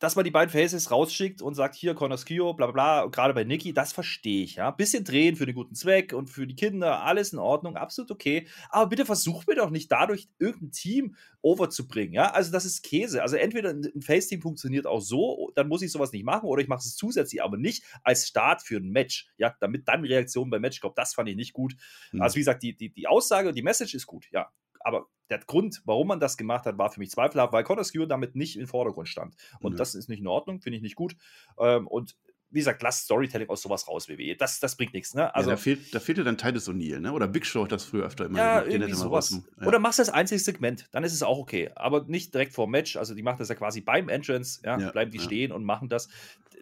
[0.00, 3.34] dass man die beiden Faces rausschickt und sagt, hier, Connor Skio, bla bla bla, gerade
[3.34, 4.70] bei Nikki, das verstehe ich, ja.
[4.70, 8.48] Bisschen drehen für den guten Zweck und für die Kinder, alles in Ordnung, absolut okay.
[8.70, 12.32] Aber bitte versuch mir doch nicht dadurch irgendein Team overzubringen, ja.
[12.32, 13.22] Also das ist Käse.
[13.22, 16.68] Also entweder ein Face-Team funktioniert auch so, dann muss ich sowas nicht machen, oder ich
[16.68, 20.62] mache es zusätzlich, aber nicht als Start für ein Match, ja, damit dann Reaktionen beim
[20.62, 20.96] Match kommt.
[20.96, 21.74] Das fand ich nicht gut.
[22.12, 22.22] Mhm.
[22.22, 25.38] Also wie gesagt, die, die, die Aussage und die Message ist gut, ja aber der
[25.38, 28.58] Grund, warum man das gemacht hat, war für mich zweifelhaft, weil Conor Skewer damit nicht
[28.58, 29.36] im Vordergrund stand.
[29.60, 29.78] Und ja.
[29.78, 31.16] das ist nicht in Ordnung, finde ich nicht gut.
[31.58, 32.16] Ähm, und
[32.50, 34.36] wie gesagt, lass Storytelling aus sowas raus, WWE.
[34.36, 35.32] Das, das bringt nichts, ne?
[35.34, 37.12] Also, ja, da, fehlt, da fehlte dann Titus O'Neill, ne?
[37.12, 38.74] Oder Big Show hat das früher öfter immer ja, gemacht.
[38.74, 39.40] Irgendwie sowas.
[39.60, 39.66] Ja.
[39.66, 41.70] Oder machst du das einzige Segment, dann ist es auch okay.
[41.76, 42.96] Aber nicht direkt vor dem Match.
[42.96, 45.88] Also die machen das ja quasi beim Entrance, ja, ja bleiben die stehen und machen
[45.88, 46.08] das.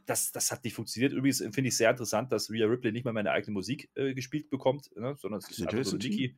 [0.04, 0.30] das.
[0.30, 1.14] Das hat nicht funktioniert.
[1.14, 4.50] Übrigens finde ich sehr interessant, dass Rhea Ripley nicht mal meine eigene Musik äh, gespielt
[4.50, 5.16] bekommt, ne?
[5.18, 6.36] sondern es ist einfach so Niki.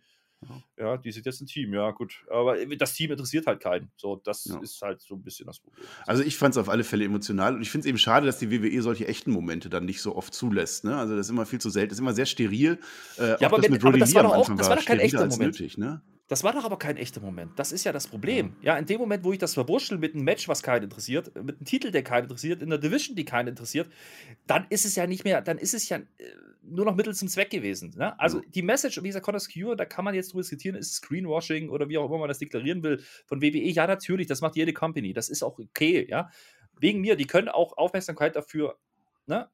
[0.78, 2.24] Ja, die sind jetzt ein Team, ja, gut.
[2.30, 3.90] Aber das Team interessiert halt keinen.
[3.96, 4.58] So, das ja.
[4.60, 5.84] ist halt so ein bisschen das Problem.
[6.06, 8.38] Also ich fand es auf alle Fälle emotional und ich finde es eben schade, dass
[8.38, 10.84] die WWE solche echten Momente dann nicht so oft zulässt.
[10.84, 10.96] Ne?
[10.96, 12.78] Also das ist immer viel zu selten, das ist immer sehr steril.
[13.18, 15.26] Äh, ja, aber, das, mit aber das war doch auch, das war doch kein echter
[15.26, 15.58] Moment.
[15.58, 16.02] Nötig, ne?
[16.30, 17.58] Das war doch aber kein echter Moment.
[17.58, 18.54] Das ist ja das Problem.
[18.62, 21.56] Ja, in dem Moment, wo ich das verwurschtel mit einem Match, was keinen interessiert, mit
[21.56, 23.90] einem Titel, der keinen interessiert, in einer Division, die keinen interessiert,
[24.46, 26.02] dann ist es ja nicht mehr, dann ist es ja äh,
[26.62, 27.94] nur noch Mittel zum Zweck gewesen.
[27.96, 28.16] Ne?
[28.20, 31.68] Also die Message, wie gesagt, Connors Cure, da kann man jetzt drüber diskutieren, ist Screenwashing
[31.68, 33.68] oder wie auch immer man das deklarieren will, von WWE.
[33.68, 35.12] Ja, natürlich, das macht jede Company.
[35.12, 36.30] Das ist auch okay, ja.
[36.78, 38.78] Wegen mir, die können auch Aufmerksamkeit dafür,
[39.26, 39.50] ne?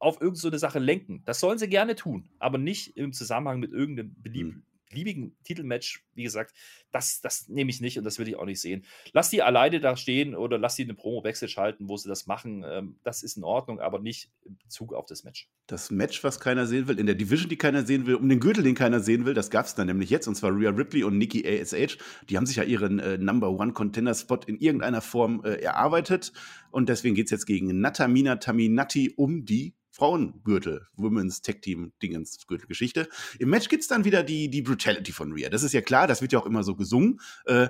[0.00, 1.22] auf irgendeine so Sache lenken.
[1.24, 6.04] Das sollen sie gerne tun, aber nicht im Zusammenhang mit irgendeinem beliebigen mhm beliebigen Titelmatch,
[6.14, 6.54] wie gesagt,
[6.90, 8.84] das, das nehme ich nicht und das will ich auch nicht sehen.
[9.12, 12.64] Lass die alleine da stehen oder lass die eine Promo-Backstage halten, wo sie das machen.
[12.68, 15.48] Ähm, das ist in Ordnung, aber nicht in Bezug auf das Match.
[15.66, 18.40] Das Match, was keiner sehen will, in der Division, die keiner sehen will, um den
[18.40, 21.04] Gürtel, den keiner sehen will, das gab es dann nämlich jetzt und zwar Rhea Ripley
[21.04, 21.96] und Nikki ASH.
[22.28, 26.32] Die haben sich ja ihren äh, Number One Contender Spot in irgendeiner Form äh, erarbeitet
[26.70, 32.46] und deswegen geht es jetzt gegen Natamina Taminati um die Frauengürtel, Women's Tech Team Dingens
[32.46, 33.06] Gürtelgeschichte.
[33.38, 35.50] Im Match gibt es dann wieder die, die Brutality von Rhea.
[35.50, 37.20] Das ist ja klar, das wird ja auch immer so gesungen.
[37.44, 37.68] Äh,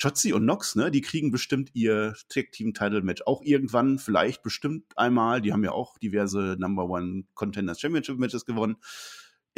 [0.00, 4.42] Chotzi und Nox, ne, die kriegen bestimmt ihr Tech Team Title Match auch irgendwann, vielleicht
[4.42, 5.42] bestimmt einmal.
[5.42, 8.76] Die haben ja auch diverse Number One Contenders Championship Matches gewonnen.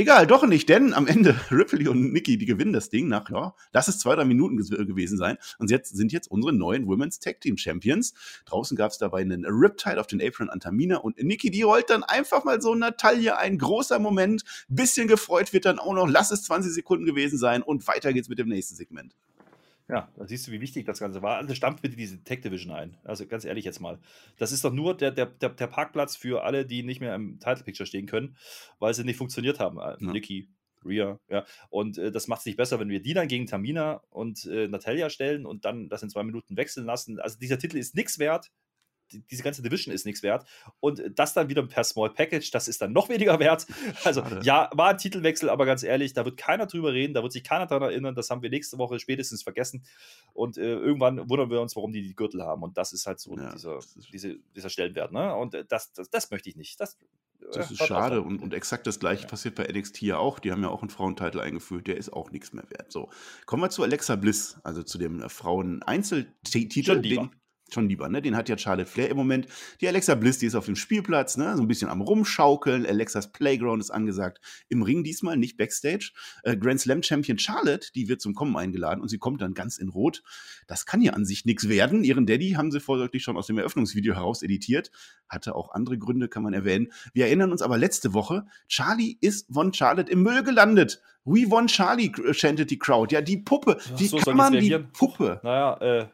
[0.01, 3.57] Egal, doch nicht, denn am Ende Ripley und Nikki, die gewinnen das Ding nach, ja,
[3.73, 5.39] lass es zwei, drei Minuten gewesen sein.
[5.59, 8.15] Und jetzt sind jetzt unsere neuen Women's Tag Team Champions.
[8.45, 11.91] Draußen gab es dabei einen Riptide auf den Apron an Tamina und Nikki, die rollt
[11.91, 14.45] dann einfach mal so Taille, ein großer Moment.
[14.69, 18.29] Bisschen gefreut wird dann auch noch, lass es 20 Sekunden gewesen sein und weiter geht's
[18.29, 19.17] mit dem nächsten Segment.
[19.88, 21.37] Ja, da siehst du, wie wichtig das Ganze war.
[21.37, 22.98] Also stampft bitte diese Tech Division ein.
[23.05, 23.98] Also ganz ehrlich jetzt mal.
[24.37, 27.64] Das ist doch nur der, der, der, Parkplatz für alle, die nicht mehr im Title
[27.64, 28.37] Picture stehen können,
[28.79, 29.79] weil sie nicht funktioniert haben.
[29.79, 30.12] Äh, ja.
[30.12, 30.51] Nikki,
[30.85, 31.46] Rhea, ja.
[31.70, 34.68] Und äh, das macht es nicht besser, wenn wir die dann gegen Tamina und äh,
[34.68, 37.18] Natalia stellen und dann das in zwei Minuten wechseln lassen.
[37.18, 38.51] Also dieser Titel ist nichts wert
[39.12, 40.47] diese ganze Division ist nichts wert.
[40.81, 43.66] Und das dann wieder per Small Package, das ist dann noch weniger wert.
[44.05, 44.40] Also, Schade.
[44.44, 47.44] ja, war ein Titelwechsel, aber ganz ehrlich, da wird keiner drüber reden, da wird sich
[47.44, 48.14] keiner daran erinnern.
[48.14, 49.85] Das haben wir nächste Woche spätestens vergessen.
[50.33, 52.62] Und äh, irgendwann wundern wir uns, warum die die Gürtel haben.
[52.62, 53.81] Und das ist halt so ja, dieser,
[54.12, 55.12] diese, dieser Stellenwert.
[55.12, 55.35] Ne?
[55.35, 56.81] Und äh, das, das, das möchte ich nicht.
[56.81, 56.97] Das,
[57.53, 59.29] das ist schade und, und exakt das gleiche ja.
[59.29, 60.38] passiert bei NXT ja auch.
[60.38, 62.92] Die haben ja auch einen Frauentitel eingeführt, der ist auch nichts mehr wert.
[62.92, 63.11] So,
[63.47, 67.31] kommen wir zu Alexa Bliss, also zu dem äh, Frauen-Einzeltitel, den,
[67.75, 68.23] schon lieber, ne?
[68.23, 69.47] Den hat ja Charlotte Flair im Moment.
[69.81, 71.57] Die Alexa Bliss, die ist auf dem Spielplatz, ne?
[71.57, 72.87] So ein bisschen am Rumschaukeln.
[72.87, 74.41] Alexas Playground ist angesagt.
[74.69, 76.13] Im Ring diesmal, nicht Backstage.
[76.43, 79.79] Äh, Grand Slam Champion Charlotte, die wird zum Kommen eingeladen und sie kommt dann ganz
[79.79, 80.23] in Rot.
[80.67, 82.05] Das kann ja an sich nichts werden.
[82.05, 84.91] Ihren Daddy haben sie vorsorglich schon aus dem Eröffnungsvideo heraus editiert.
[85.29, 86.93] Hatte auch andere Gründe, kann man erwähnen.
[87.13, 91.01] Wir erinnern uns aber letzte Woche, Charlie ist von Charlotte im Müll gelandet.
[91.25, 93.15] We won Charlie, chanted die Crowd.
[93.15, 93.79] Ja, die Puppe.
[93.97, 95.41] Wie so, kann man die Puppe?
[95.43, 96.07] Naja, äh,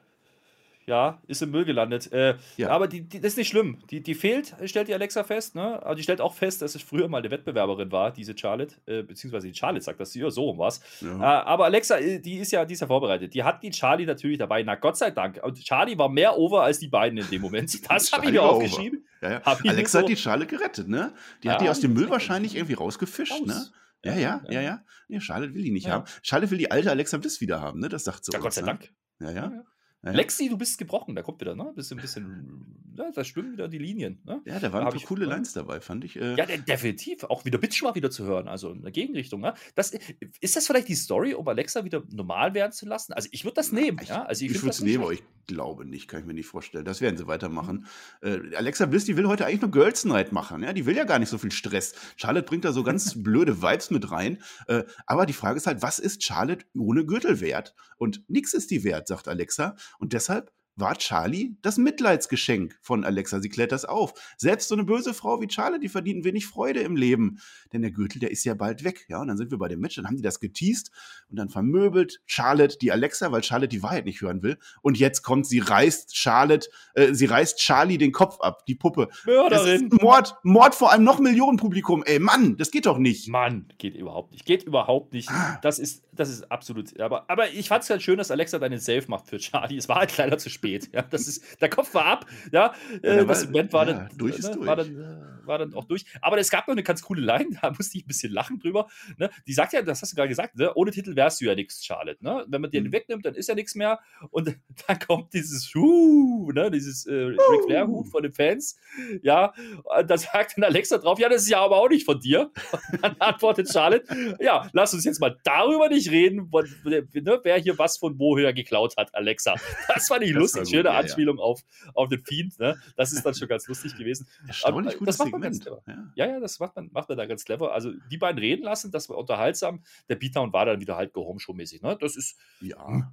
[0.87, 2.13] ja, ist im Müll gelandet.
[2.13, 2.69] Äh, ja.
[2.69, 3.79] Aber die, die, das ist nicht schlimm.
[3.91, 5.55] Die, die fehlt, stellt die Alexa fest.
[5.55, 5.83] Ne?
[5.83, 8.75] Aber die stellt auch fest, dass es früher mal eine Wettbewerberin war, diese Charlotte.
[8.87, 10.81] Äh, beziehungsweise die Charlotte sagt das, ja, so um was.
[11.01, 11.17] Ja.
[11.19, 13.35] Äh, aber Alexa, äh, die ist, ja, die ist ja vorbereitet.
[13.35, 14.63] Die hat die Charlie natürlich dabei.
[14.63, 15.41] Na Gott sei Dank.
[15.43, 17.65] Und Charlie war mehr over als die beiden in dem Moment.
[17.95, 19.07] Das habe ich mir aufgeschrieben.
[19.23, 19.43] Ja, ja.
[19.45, 21.13] Alexa so hat die Charlotte gerettet, ne?
[21.43, 23.67] Die hat die aus dem Müll wahrscheinlich irgendwie rausgefischt, ne?
[24.05, 24.85] Ja, ja, ja, ja.
[25.09, 25.21] ja.
[25.21, 26.05] Charlotte will die nicht haben.
[26.23, 27.89] Charlotte will die alte Alexa Bliss wieder haben, ne?
[27.89, 28.33] Das sagt so.
[28.33, 28.67] Ja, Gott sei ne?
[28.67, 28.93] Dank.
[29.21, 29.65] Ja, ja.
[30.05, 30.11] Ja.
[30.11, 31.73] Lexi, du bist gebrochen, da kommt wieder, ne?
[31.75, 34.21] Bisschen, bisschen, ja, da schwimmen wieder die Linien.
[34.25, 34.43] Ne?
[34.45, 36.17] Ja, da waren da ich, coole Lines dabei, fand ich.
[36.17, 37.25] Äh ja, definitiv.
[37.25, 39.41] Auch wieder Bitch war wieder zu hören, also in der Gegenrichtung.
[39.41, 39.55] Ne?
[39.75, 39.93] Das,
[40.41, 43.13] ist das vielleicht die Story, um Alexa wieder normal werden zu lassen?
[43.15, 43.99] Also ich würde das nehmen.
[44.03, 44.25] Ich, ja?
[44.25, 46.85] also ich, ich würde es nehmen, aber ich glaube nicht, kann ich mir nicht vorstellen.
[46.85, 47.87] Das werden sie weitermachen.
[48.23, 48.53] Mhm.
[48.53, 50.63] Äh, Alexa Bliss, die will heute eigentlich nur Girls Night machen.
[50.63, 50.73] Ja?
[50.73, 51.95] Die will ja gar nicht so viel Stress.
[52.17, 54.43] Charlotte bringt da so ganz blöde Vibes mit rein.
[54.67, 57.75] Äh, aber die Frage ist halt, was ist Charlotte ohne Gürtel wert?
[57.97, 59.77] Und nichts ist die wert, sagt Alexa.
[59.99, 63.41] Und deshalb war Charlie das Mitleidsgeschenk von Alexa.
[63.41, 64.15] Sie klärt das auf.
[64.37, 67.39] Selbst so eine böse Frau wie Charlie, die verdient wenig Freude im Leben.
[67.73, 69.07] Denn der Gürtel, der ist ja bald weg.
[69.09, 70.91] Ja, und dann sind wir bei dem Match, dann haben die das geteased
[71.31, 74.59] und dann vermöbelt Charlotte die Alexa, weil Charlotte die Wahrheit nicht hören will.
[74.83, 79.09] Und jetzt kommt, sie reißt Charlotte, äh, sie reißt Charlie den Kopf ab, die Puppe.
[79.25, 79.91] Mörderin.
[80.01, 82.03] Mord, Mord vor einem noch Millionenpublikum.
[82.05, 83.29] Ey, Mann, das geht doch nicht.
[83.29, 84.45] Mann, geht überhaupt nicht.
[84.45, 85.31] Geht überhaupt nicht.
[85.31, 85.59] Ah.
[85.63, 88.73] Das ist, das ist absolut, aber, aber ich fand es halt schön, dass Alexa dann
[88.73, 89.77] den Safe macht für Charlie.
[89.77, 90.91] Es war halt leider zu spät spät.
[90.93, 92.27] Ja, das ist, der Kopf war ab.
[92.53, 94.67] Ja, äh, da das war- Segment war ja, dann, durch ne, durch.
[94.67, 96.05] War, dann, war dann auch durch.
[96.23, 98.87] Aber es gab noch eine ganz coole Line, da musste ich ein bisschen lachen drüber.
[99.19, 99.31] Ne?
[99.47, 100.73] Die sagt ja, das hast du gerade gesagt, ne?
[100.75, 102.23] ohne Titel wärst du ja nichts, Charlotte.
[102.25, 102.45] Ne?
[102.49, 102.93] Wenn man den Mhm.
[102.93, 103.99] wegnimmt, dann ist ja nichts mehr.
[104.31, 104.57] Und
[104.89, 106.71] dann kommt dieses Huh, ne?
[106.71, 108.77] dieses äh, Ric Flair Huh von den Fans.
[109.23, 109.53] Ja,
[109.99, 112.51] und da sagt dann Alexa drauf, ja, das ist ja aber auch nicht von dir.
[112.93, 117.59] Und dann antwortet Charlotte, ja, lass uns jetzt mal darüber nicht reden, wo, ne, wer
[117.59, 119.55] hier was von woher geklaut hat, Alexa.
[119.95, 121.01] Das fand ich Das lustig, gut, schöne ja, ja.
[121.01, 121.63] Anspielung auf,
[121.95, 122.59] auf den Fiend.
[122.59, 122.77] Ne?
[122.97, 124.27] Das ist dann schon ganz lustig gewesen.
[124.47, 125.83] Erstaunlich Aber, gutes das macht man ganz Segment.
[125.87, 126.27] Ja.
[126.27, 127.73] Ja, ja, das macht man, macht man da ganz clever.
[127.73, 129.83] Also die beiden reden lassen, das war unterhaltsam.
[130.09, 131.83] Der Beatdown war dann wieder halt Gehome-Show-mäßig.
[131.83, 131.97] Ne?
[132.01, 133.13] Das ist, ja.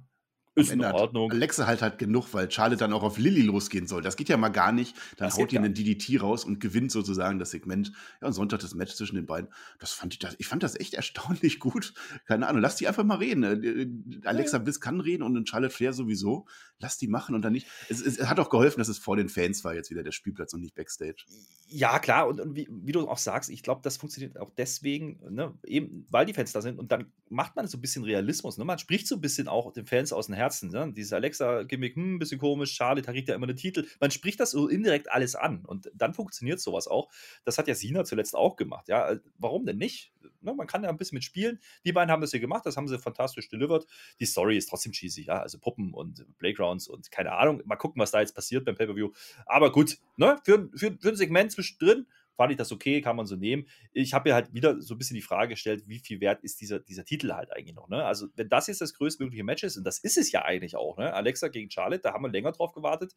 [0.54, 1.30] Ist in Ordnung.
[1.30, 4.02] Alexa halt halt genug, weil Charlotte dann auch auf Lilly losgehen soll.
[4.02, 4.94] Das geht ja mal gar nicht.
[5.16, 7.92] Dann Das haut gar einen DDT raus und gewinnt sozusagen das Segment.
[8.20, 9.50] Ja, und Sonntag das Match zwischen den beiden.
[9.78, 11.94] Das fand ich, das, ich fand das echt erstaunlich gut.
[12.26, 13.42] Keine Ahnung, lass die einfach mal reden.
[13.44, 16.46] Äh, äh, Alexa Bliss kann reden und Charlotte Flair sowieso.
[16.78, 17.66] Lass die machen und dann nicht.
[17.88, 20.52] Es, es hat auch geholfen, dass es vor den Fans war, jetzt wieder der Spielplatz
[20.52, 21.24] und nicht Backstage.
[21.66, 25.20] Ja, klar, und, und wie, wie du auch sagst, ich glaube, das funktioniert auch deswegen,
[25.30, 28.58] ne, eben weil die Fans da sind und dann macht man so ein bisschen Realismus.
[28.58, 28.64] Ne?
[28.64, 30.41] Man spricht so ein bisschen auch den Fans aus dem Herzen.
[30.70, 30.92] Ne?
[30.94, 33.86] Dieses Alexa-Gimmick, hm, ein bisschen komisch, Charlotte kriegt ja immer den Titel.
[34.00, 37.10] Man spricht das so indirekt alles an und dann funktioniert sowas auch.
[37.44, 38.88] Das hat ja Sina zuletzt auch gemacht.
[38.88, 40.12] Ja, Äh, warum denn nicht?
[40.40, 40.54] Ne?
[40.54, 41.60] Man kann ja ein bisschen mitspielen.
[41.84, 43.86] Die beiden haben das hier gemacht, das haben sie fantastisch delivered.
[44.20, 47.62] Die Story ist trotzdem cheesy, ja, also Puppen und Playgrounds und keine Ahnung.
[47.64, 49.10] Mal gucken, was da jetzt passiert beim Pay-Per-View.
[49.46, 50.38] Aber gut, ne?
[50.44, 53.66] für, für, für ein Segment zwischendrin fand ich das okay, kann man so nehmen.
[53.92, 56.60] Ich habe mir halt wieder so ein bisschen die Frage gestellt, wie viel wert ist
[56.60, 57.88] dieser, dieser Titel halt eigentlich noch.
[57.88, 58.04] Ne?
[58.04, 60.98] Also, wenn das jetzt das größtmögliche Match ist, und das ist es ja eigentlich auch,
[60.98, 61.12] ne?
[61.12, 63.14] Alexa gegen Charlotte, da haben wir länger drauf gewartet,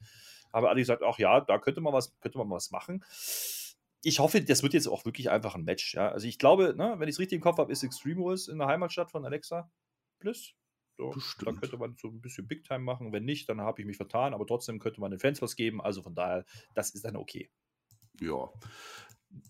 [0.54, 3.04] haben alle gesagt, ach ja, da könnte man was, könnte man was machen.
[4.04, 5.96] Ich hoffe, das wird jetzt auch wirklich einfach ein Match.
[5.96, 6.10] Ja?
[6.10, 8.60] Also ich glaube, ne, wenn ich es richtig im Kopf habe, ist Extreme Rules in
[8.60, 9.72] der Heimatstadt von Alexa
[10.20, 10.54] Bliss.
[10.98, 13.12] So, da könnte man so ein bisschen Big Time machen.
[13.12, 15.82] Wenn nicht, dann habe ich mich vertan, aber trotzdem könnte man den Fans was geben.
[15.82, 17.50] Also von daher, das ist dann okay.
[18.22, 18.52] Ja.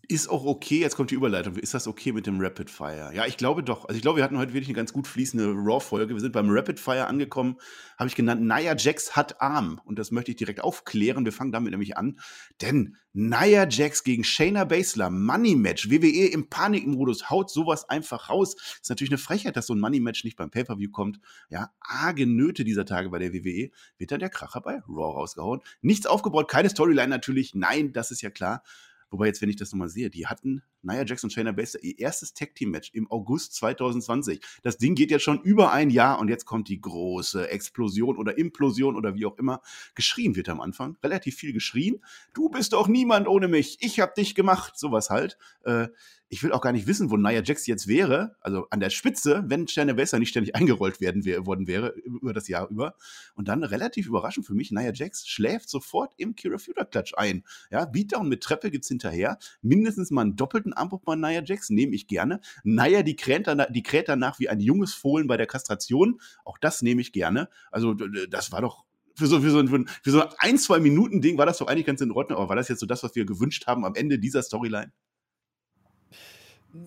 [0.07, 1.55] Ist auch okay, jetzt kommt die Überleitung.
[1.55, 3.11] Ist das okay mit dem Rapid Fire?
[3.13, 3.85] Ja, ich glaube doch.
[3.85, 6.13] Also ich glaube, wir hatten heute wirklich eine ganz gut fließende Raw-Folge.
[6.13, 7.57] Wir sind beim Rapid Fire angekommen,
[7.97, 9.81] habe ich genannt, Nia Jax hat Arm.
[9.83, 11.25] Und das möchte ich direkt aufklären.
[11.25, 12.19] Wir fangen damit nämlich an.
[12.61, 18.55] Denn Nia Jax gegen Shayna Baszler, Money Match, WWE im Panikmodus, haut sowas einfach raus.
[18.81, 21.19] Ist natürlich eine Frechheit, dass so ein Money Match nicht beim Pay-Per-View kommt.
[21.49, 23.71] Ja, arge Nöte dieser Tage bei der WWE.
[23.97, 25.61] Wird dann der Kracher bei Raw rausgehauen.
[25.81, 27.55] Nichts aufgebaut, keine Storyline natürlich.
[27.55, 28.61] Nein, das ist ja klar.
[29.09, 31.99] Wobei jetzt, wenn ich das nochmal sehe, die hatten Nia Jax und Shayna Baszler ihr
[31.99, 34.39] erstes Tag-Team-Match im August 2020.
[34.63, 38.37] Das Ding geht jetzt schon über ein Jahr und jetzt kommt die große Explosion oder
[38.37, 39.61] Implosion oder wie auch immer.
[39.95, 42.03] Geschrien wird am Anfang, relativ viel geschrien.
[42.33, 45.37] Du bist doch niemand ohne mich, ich hab dich gemacht, sowas halt.
[45.63, 45.87] Äh,
[46.27, 49.43] ich will auch gar nicht wissen, wo Nia Jax jetzt wäre, also an der Spitze,
[49.47, 52.95] wenn Shayna Baszler nicht ständig eingerollt werden worden wäre über das Jahr über.
[53.35, 57.43] Und dann relativ überraschend für mich, Nia Jax schläft sofort im Kira Future Clutch ein.
[57.69, 59.37] Ja, Beatdown mit Treppe gibt's hinterher.
[59.61, 62.39] Mindestens mal einen doppelten Armbruch bei Nia Jax, nehme ich gerne.
[62.63, 66.19] Nia, die kräht, danach, die kräht danach wie ein junges Fohlen bei der Kastration.
[66.43, 67.49] Auch das nehme ich gerne.
[67.71, 68.85] Also, das war doch
[69.15, 71.85] für so, für so, ein- für so ein, zwei Minuten Ding war das doch eigentlich
[71.85, 72.37] ganz in Ordnung.
[72.37, 74.91] Aber war das jetzt so das, was wir gewünscht haben am Ende dieser Storyline?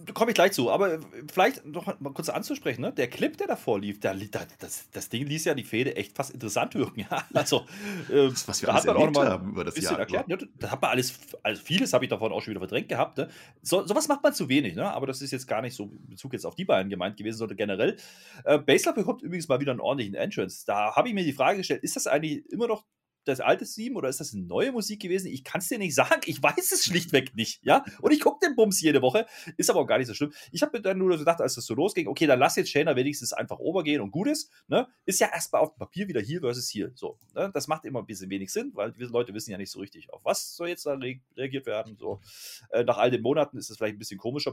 [0.05, 0.98] Da komme ich gleich zu, aber äh,
[1.33, 2.92] vielleicht noch mal kurz anzusprechen, ne?
[2.92, 4.14] Der Clip, der davor lief, da,
[4.59, 6.98] das, das Ding ließ ja die Fehde echt fast interessant wirken.
[7.11, 7.24] Ja?
[7.33, 7.64] Also,
[8.11, 9.98] äh, Das, was wir da alles hat man auch mal haben über das Jahr.
[9.98, 10.29] erklärt.
[10.29, 13.18] Ja, da hat man alles, also vieles habe ich davon auch schon wieder verdrängt gehabt.
[13.18, 13.29] Ne?
[13.62, 14.90] So, sowas macht man zu wenig, ne?
[14.90, 17.38] aber das ist jetzt gar nicht so in Bezug jetzt auf die beiden gemeint gewesen,
[17.38, 17.96] sondern generell.
[18.44, 20.64] Äh, Basler bekommt übrigens mal wieder einen ordentlichen Entrance.
[20.66, 22.85] Da habe ich mir die Frage gestellt, ist das eigentlich immer noch
[23.24, 25.28] das alte Theme oder ist das eine neue Musik gewesen?
[25.28, 26.20] Ich kann es dir nicht sagen.
[26.24, 27.61] Ich weiß es schlichtweg nicht.
[27.62, 27.85] Ja?
[28.00, 29.26] Und ich gucke den Bums jede Woche.
[29.57, 30.33] Ist aber auch gar nicht so schlimm.
[30.52, 32.70] Ich habe mir dann nur so gedacht, als das so losging, okay, dann lass jetzt
[32.70, 34.50] Shayna wenigstens einfach obergehen und gut ist.
[34.68, 34.88] Ne?
[35.04, 36.92] Ist ja erstmal auf dem Papier wieder hier versus hier.
[36.94, 37.50] So, ne?
[37.52, 40.12] Das macht immer ein bisschen wenig Sinn, weil die Leute wissen ja nicht so richtig,
[40.12, 41.96] auf was soll jetzt da re reagiert werden.
[41.98, 42.20] So.
[42.70, 44.52] Äh, nach all den Monaten ist es vielleicht ein bisschen komischer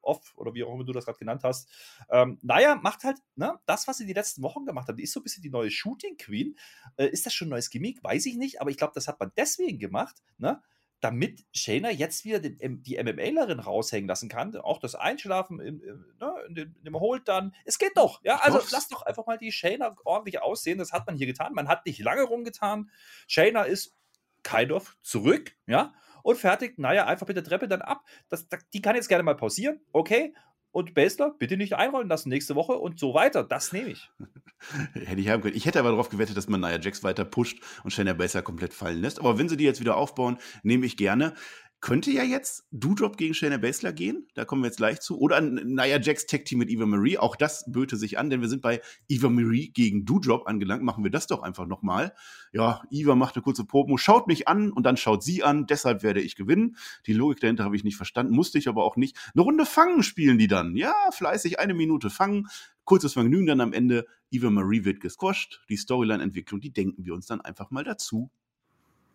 [0.00, 1.68] Blow-off oder wie auch immer du das gerade genannt hast.
[2.10, 4.96] Ähm, naja, macht halt ne, das, was sie die letzten Wochen gemacht haben.
[4.96, 6.56] Die ist so ein bisschen die neue Shooting Queen.
[6.96, 8.02] Äh, ist das schon ein neues Gimmick?
[8.02, 10.62] Weiß ich nicht, aber ich glaube, das hat man deswegen gemacht, ne?
[11.02, 14.54] damit Shayna jetzt wieder den, die MMAlerin raushängen lassen kann.
[14.56, 17.54] Auch das Einschlafen in, in, ne, in, dem, in dem Hold dann.
[17.64, 18.20] Es geht doch.
[18.22, 20.76] Ja, also lass doch einfach mal die Shayna ordentlich aussehen.
[20.76, 21.54] Das hat man hier getan.
[21.54, 22.90] Man hat nicht lange rumgetan.
[23.28, 23.96] Shayna ist
[24.42, 28.04] kind of zurück, ja, und fertigt, naja, einfach mit der Treppe dann ab.
[28.28, 30.34] Das, die kann jetzt gerne mal pausieren, okay.
[30.72, 33.42] Und Basler, bitte nicht einrollen lassen nächste Woche und so weiter.
[33.42, 34.08] Das nehme ich.
[34.94, 35.56] Hätte ich haben können.
[35.56, 38.72] Ich hätte aber darauf gewettet, dass man Nia Jax weiter pusht und Shayna Baszler komplett
[38.72, 39.18] fallen lässt.
[39.18, 41.34] Aber wenn sie die jetzt wieder aufbauen, nehme ich gerne.
[41.80, 45.18] Könnte ja jetzt Doudrop gegen Shayna Baszler gehen, da kommen wir jetzt gleich zu.
[45.18, 48.48] Oder Nia Jax Tag Team mit Eva Marie, auch das böte sich an, denn wir
[48.48, 50.82] sind bei Eva Marie gegen Doudrop angelangt.
[50.82, 52.14] Machen wir das doch einfach nochmal.
[52.52, 56.02] Ja, Eva macht eine kurze Promo, schaut mich an und dann schaut sie an, deshalb
[56.02, 56.76] werde ich gewinnen.
[57.06, 59.16] Die Logik dahinter habe ich nicht verstanden, musste ich aber auch nicht.
[59.34, 60.76] Eine Runde Fangen spielen die dann.
[60.76, 62.48] Ja, fleißig eine Minute Fangen.
[62.84, 64.06] Kurzes Vergnügen dann am Ende.
[64.30, 65.62] Eva Marie wird gesquasht.
[65.68, 68.30] Die Storyline-Entwicklung, die denken wir uns dann einfach mal dazu.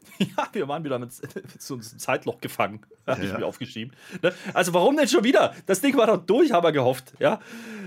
[0.38, 1.12] Ja, wir waren wieder mit,
[1.60, 3.96] so einem Zeitloch gefangen, habe ja, ich mir aufgeschrieben.
[4.22, 4.34] Ne?
[4.54, 5.54] Also warum denn schon wieder?
[5.66, 7.14] Das Ding war doch durch, haben wir gehofft.
[7.20, 7.40] Ja?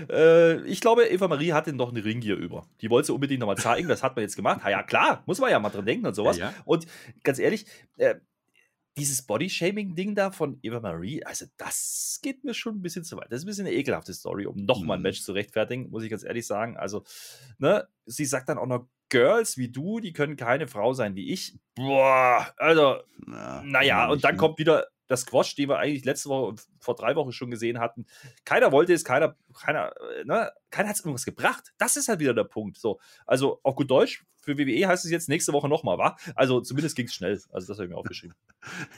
[0.09, 2.65] Äh, ich glaube, Eva Marie hatte noch eine Ring hier über.
[2.81, 4.61] Die wollte sie unbedingt nochmal zeigen, das hat man jetzt gemacht.
[4.63, 6.37] Na ja, klar, muss man ja mal dran denken und sowas.
[6.37, 6.87] Ja, und
[7.23, 7.65] ganz ehrlich,
[7.97, 8.15] äh,
[8.99, 13.31] dieses Body-Shaming-Ding da von Eva Marie, also das geht mir schon ein bisschen zu weit.
[13.31, 15.03] Das ist ein bisschen eine ekelhafte Story, um nochmal ein mhm.
[15.03, 16.75] Match zu rechtfertigen, muss ich ganz ehrlich sagen.
[16.77, 17.03] Also,
[17.57, 21.31] ne, sie sagt dann auch noch, Girls wie du, die können keine Frau sein wie
[21.31, 21.57] ich.
[21.75, 24.37] Boah, also, Na, naja, und dann ne?
[24.39, 28.05] kommt wieder das Squash, den wir eigentlich letzte Woche, vor drei Wochen schon gesehen hatten.
[28.45, 31.73] Keiner wollte es, keiner, keiner, äh, ne, keiner hat es irgendwas gebracht.
[31.79, 32.77] Das ist halt wieder der Punkt.
[32.77, 36.17] So, also auf gut Deutsch, für WWE heißt es jetzt nächste Woche nochmal, wa?
[36.35, 37.39] Also zumindest ging es schnell.
[37.51, 38.35] Also das habe ich mir aufgeschrieben.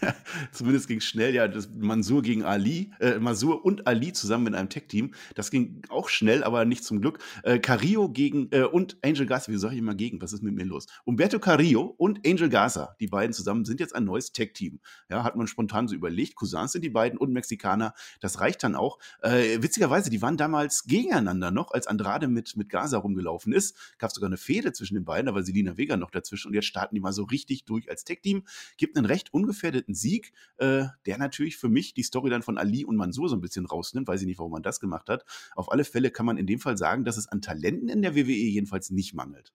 [0.52, 1.47] zumindest ging es schnell, ja.
[1.47, 5.14] Das Mansur gegen Ali, äh, Mansur und Ali zusammen in einem Tech-Team.
[5.36, 7.20] Das ging auch schnell, aber nicht zum Glück.
[7.43, 10.22] Äh, Carrillo gegen äh, und Angel Garza, wie sage ich immer gegen?
[10.22, 10.88] Was ist mit mir los?
[11.04, 14.80] Umberto Carrillo und Angel Garza, die beiden zusammen sind jetzt ein neues Tech-Team.
[15.10, 16.36] Ja, hat man spontan so überlegt.
[16.36, 17.93] Cousins sind die beiden und Mexikaner.
[18.20, 18.99] Das reicht dann auch.
[19.22, 23.78] Äh, witzigerweise, die waren damals gegeneinander noch, als Andrade mit, mit Garza rumgelaufen ist.
[23.97, 26.68] Gab sogar eine Fehde zwischen den beiden, aber war Selina Vega noch dazwischen und jetzt
[26.68, 28.44] starten die mal so richtig durch als Tech-Team.
[28.78, 32.86] Gibt einen recht ungefährdeten Sieg, äh, der natürlich für mich die Story dann von Ali
[32.86, 34.08] und Mansur so ein bisschen rausnimmt.
[34.08, 35.26] Weiß ich nicht, warum man das gemacht hat.
[35.56, 38.16] Auf alle Fälle kann man in dem Fall sagen, dass es an Talenten in der
[38.16, 39.54] WWE jedenfalls nicht mangelt.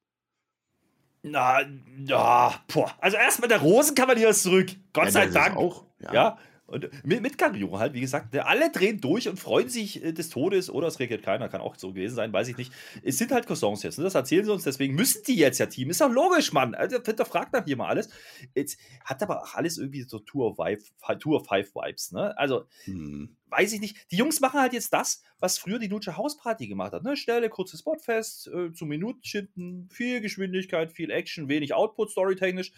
[1.22, 1.61] Na,
[2.05, 2.93] ja, boah.
[3.01, 4.70] Also erstmal der Rosenkavalier ist zurück.
[4.93, 5.57] Gott ja, sei Dank.
[5.57, 6.14] Auch, ja.
[6.14, 6.39] ja.
[6.67, 10.31] Und mit, mit Carrillo halt, wie gesagt, alle drehen durch und freuen sich äh, des
[10.31, 12.73] Todes oder es reagiert keiner, kann auch so gewesen sein, weiß ich nicht.
[13.05, 14.05] Es sind halt Cousins jetzt, ne?
[14.05, 15.91] das erzählen sie uns, deswegen müssen die jetzt ja Team.
[15.91, 16.75] Ist doch logisch, Mann.
[16.75, 18.09] Also, fragt nach hier mal alles.
[18.55, 20.83] Jetzt hat aber auch alles irgendwie so Tour of, Five,
[21.21, 22.37] Tour of Five Vibes, ne?
[22.37, 23.37] Also, hm.
[23.49, 24.11] weiß ich nicht.
[24.11, 27.17] Die Jungs machen halt jetzt das, was früher die Lucha House Party gemacht hat, ne?
[27.17, 32.73] Stelle, kurzes Spotfest, äh, zu Minuten viel Geschwindigkeit, viel Action, wenig Output, storytechnisch.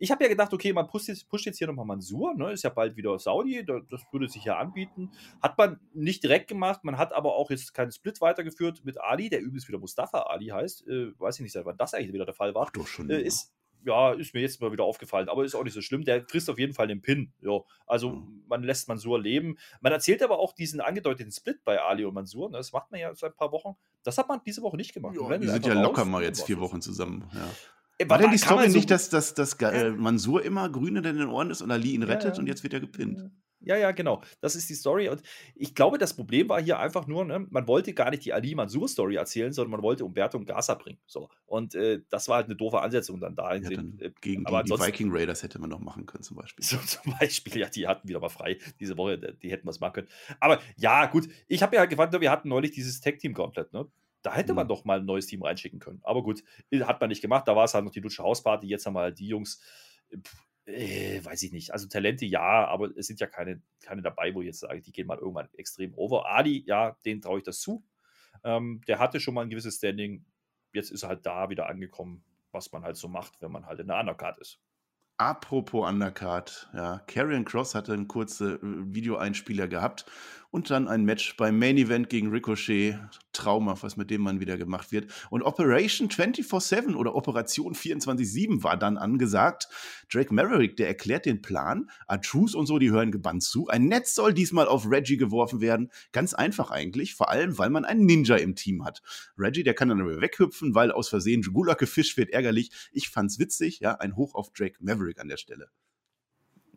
[0.00, 2.52] Ich habe ja gedacht, okay, man pusht jetzt, pusht jetzt hier nochmal Mansur, ne?
[2.52, 5.10] ist ja bald wieder Saudi, das würde sich ja anbieten.
[5.42, 9.28] Hat man nicht direkt gemacht, man hat aber auch jetzt keinen Split weitergeführt mit Ali,
[9.28, 10.88] der übrigens wieder Mustafa Ali heißt.
[10.88, 12.66] Äh, weiß ich nicht, seit wann das eigentlich wieder der Fall war.
[12.68, 13.10] Ach, doch schon.
[13.10, 13.52] Äh, ist,
[13.84, 16.04] ja, ist mir jetzt mal wieder aufgefallen, aber ist auch nicht so schlimm.
[16.04, 17.32] Der frisst auf jeden Fall den Pin.
[17.40, 18.44] Ja, also mhm.
[18.48, 19.58] man lässt Mansur leben.
[19.82, 22.50] Man erzählt aber auch diesen angedeuteten Split bei Ali und Mansur.
[22.50, 22.56] Ne?
[22.56, 23.76] Das macht man ja seit ein paar Wochen.
[24.02, 25.14] Das hat man diese Woche nicht gemacht.
[25.20, 27.28] Ja, die sind ja locker mal jetzt vier Wochen zusammen.
[27.34, 27.50] Ja.
[28.00, 31.18] Äh, war, denn die Story so nicht, dass, dass, dass äh, Mansur immer Grüne in
[31.18, 33.30] den Ohren ist und Ali ihn rettet ja, und jetzt wird er gepinnt?
[33.62, 34.22] Ja, ja, genau.
[34.40, 35.10] Das ist die Story.
[35.10, 35.22] Und
[35.54, 39.16] ich glaube, das Problem war hier einfach nur, ne, man wollte gar nicht die Ali-Mansur-Story
[39.16, 40.98] erzählen, sondern man wollte Umberto und Gaza bringen.
[41.06, 41.28] So.
[41.44, 43.54] Und äh, das war halt eine doofe Ansetzung dann da.
[43.54, 46.38] Ja, dann äh, gegen, aber gegen die Viking Raiders hätte man noch machen können, zum
[46.38, 46.64] Beispiel.
[46.64, 49.92] So, zum Beispiel, ja, die hatten wieder mal frei diese Woche, die hätten was machen
[49.92, 50.08] können.
[50.40, 53.86] Aber ja, gut, ich habe ja gefragt, wir hatten neulich dieses Tag-Team-Gauntlet, ne?
[54.22, 54.68] Da hätte man mhm.
[54.68, 56.00] doch mal ein neues Team reinschicken können.
[56.02, 56.42] Aber gut,
[56.82, 57.48] hat man nicht gemacht.
[57.48, 58.66] Da war es halt noch die Lutsche Hausparty.
[58.66, 59.60] Jetzt haben wir halt die Jungs,
[60.66, 61.72] äh, weiß ich nicht.
[61.72, 64.92] Also Talente ja, aber es sind ja keine, keine dabei, wo ich jetzt sage, die
[64.92, 66.26] gehen mal irgendwann extrem over.
[66.28, 67.84] Adi, ja, den traue ich das zu.
[68.44, 70.24] Ähm, der hatte schon mal ein gewisses Standing.
[70.72, 73.80] Jetzt ist er halt da wieder angekommen, was man halt so macht, wenn man halt
[73.80, 74.60] in der Undercard ist.
[75.20, 80.06] Apropos Undercard, ja, Karrion Cross hatte einen kurzen äh, Videoeinspieler gehabt
[80.50, 82.98] und dann ein Match beim Main Event gegen Ricochet.
[83.32, 85.10] Trauma, was mit dem Mann wieder gemacht wird.
[85.30, 89.68] Und Operation 24-7 oder Operation 24-7 war dann angesagt.
[90.12, 91.90] Drake Maverick, der erklärt den Plan.
[92.06, 93.68] Artruse und so, die hören gebannt zu.
[93.68, 95.90] Ein Netz soll diesmal auf Reggie geworfen werden.
[96.12, 99.00] Ganz einfach eigentlich, vor allem, weil man einen Ninja im Team hat.
[99.38, 102.70] Reggie, der kann dann aber weghüpfen, weil aus Versehen Gulak gefischt wird, ärgerlich.
[102.92, 105.68] Ich fand's witzig, ja, ein Hoch auf Drake Maverick an der Stelle.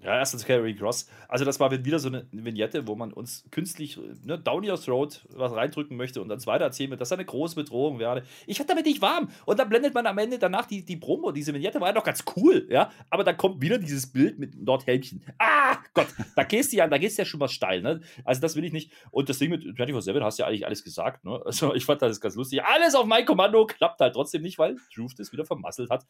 [0.03, 1.07] Ja, erstens Carrie Cross.
[1.29, 5.21] Also, das war wieder so eine Vignette, wo man uns künstlich ne, down your throat
[5.33, 8.23] was reindrücken möchte und dann weiter erzählen wird, dass er eine große Bedrohung werde.
[8.45, 9.29] Ich werde damit nicht warm.
[9.45, 11.31] Und dann blendet man am Ende danach die, die Promo.
[11.31, 12.91] Diese Vignette war ja doch ganz cool, ja.
[13.09, 15.23] Aber dann kommt wieder dieses Bild mit Nordhelmchen.
[15.37, 15.62] Ah,
[15.93, 18.01] Gott, da gehst du ja, da gehst du ja schon was steil, ne?
[18.25, 18.91] Also, das will ich nicht.
[19.11, 21.41] Und das Ding mit 24-7 hast du ja eigentlich alles gesagt, ne?
[21.45, 22.63] Also, ich fand das ganz lustig.
[22.63, 26.05] Alles auf mein Kommando klappt halt trotzdem nicht, weil Truth das wieder vermasselt hat.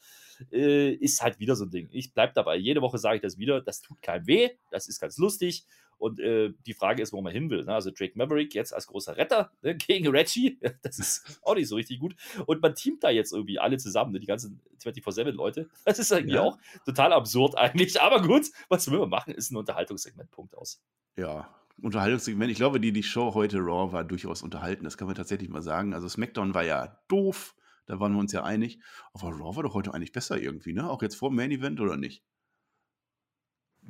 [0.51, 1.89] Äh, ist halt wieder so ein Ding.
[1.91, 2.55] Ich bleib dabei.
[2.55, 3.61] Jede Woche sage ich das wieder.
[3.61, 5.65] Das tut keinem weh, das ist ganz lustig
[5.97, 7.63] Und äh, die Frage ist, wo man hin will.
[7.63, 7.73] Ne?
[7.73, 9.75] Also Drake Maverick jetzt als großer Retter ne?
[9.77, 12.15] gegen Reggie, das ist auch nicht so richtig gut.
[12.45, 14.19] Und man teamt da jetzt irgendwie alle zusammen, ne?
[14.19, 15.69] die ganzen 24-7-Leute.
[15.85, 16.41] Das ist irgendwie ja.
[16.41, 18.01] auch total absurd eigentlich.
[18.01, 20.31] Aber gut, was will man machen, ist ein Unterhaltungssegment.
[20.31, 20.81] Punkt aus.
[21.17, 22.51] Ja, Unterhaltungssegment.
[22.51, 24.83] Ich glaube, die, die Show heute Raw war durchaus unterhalten.
[24.83, 25.93] Das kann man tatsächlich mal sagen.
[25.93, 27.55] Also SmackDown war ja doof.
[27.85, 28.79] Da waren wir uns ja einig.
[29.13, 30.89] Aber Raw war doch heute eigentlich besser irgendwie, ne?
[30.89, 32.23] Auch jetzt vor dem Main Event oder nicht?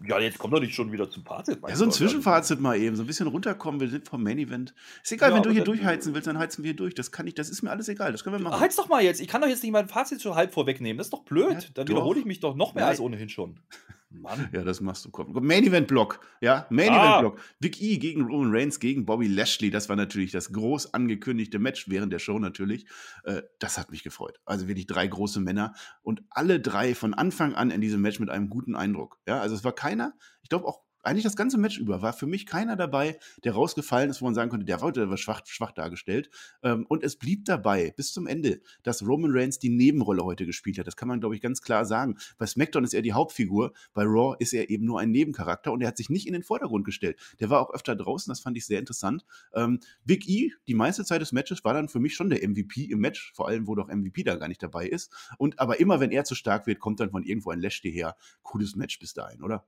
[0.06, 1.60] Ja, jetzt kommt doch nicht schon wieder zum Fazit.
[1.68, 3.80] Ja, so ein Zwischenfazit mal eben, so ein bisschen runterkommen.
[3.80, 4.74] Wir sind vom Main Event.
[5.02, 6.94] Ist egal, ja, wenn du hier durchheizen willst, dann heizen wir hier durch.
[6.94, 8.12] Das kann ich, das ist mir alles egal.
[8.12, 8.60] Das können wir machen.
[8.60, 9.22] Heiz doch mal jetzt.
[9.22, 10.98] Ich kann doch jetzt nicht mein Fazit so halb vorwegnehmen.
[10.98, 11.54] Das ist doch blöd.
[11.54, 12.92] Ja, dann wiederhole ich mich doch noch mehr Nein.
[12.92, 13.60] als ohnehin schon.
[14.14, 14.50] Mann.
[14.54, 15.12] Ja, das machst du.
[15.12, 15.34] Komm.
[15.46, 16.20] Main Event Block.
[16.42, 17.20] Ja, Main ah.
[17.20, 17.40] Event Block.
[17.60, 19.70] Big E gegen Roman Reigns gegen Bobby Lashley.
[19.70, 22.86] Das war natürlich das groß angekündigte Match während der Show natürlich.
[23.24, 24.40] Äh, das hat mich gefreut.
[24.46, 28.30] Also wirklich drei große Männer und alle drei von Anfang an in diesem Match mit
[28.30, 29.20] einem guten Eindruck.
[29.28, 32.26] Ja, also es war keiner, ich glaube auch eigentlich das ganze Match über war für
[32.26, 35.72] mich keiner dabei, der rausgefallen ist, wo man sagen konnte, der war, war schwach, schwach
[35.72, 36.30] dargestellt.
[36.64, 40.80] Ähm, und es blieb dabei bis zum Ende, dass Roman Reigns die Nebenrolle heute gespielt
[40.80, 40.88] hat.
[40.88, 42.18] Das kann man, glaube ich, ganz klar sagen.
[42.38, 45.82] Bei SmackDown ist er die Hauptfigur, bei Raw ist er eben nur ein Nebencharakter und
[45.82, 47.20] er hat sich nicht in den Vordergrund gestellt.
[47.40, 49.26] Der war auch öfter draußen, das fand ich sehr interessant.
[49.54, 52.86] Ähm, Big E, die meiste Zeit des Matches, war dann für mich schon der MVP
[52.86, 55.12] im Match, vor allem, wo doch MVP da gar nicht dabei ist.
[55.38, 58.16] Und aber immer, wenn er zu stark wird, kommt dann von irgendwo ein Lashley her.
[58.42, 59.66] Cooles Match bis dahin, oder?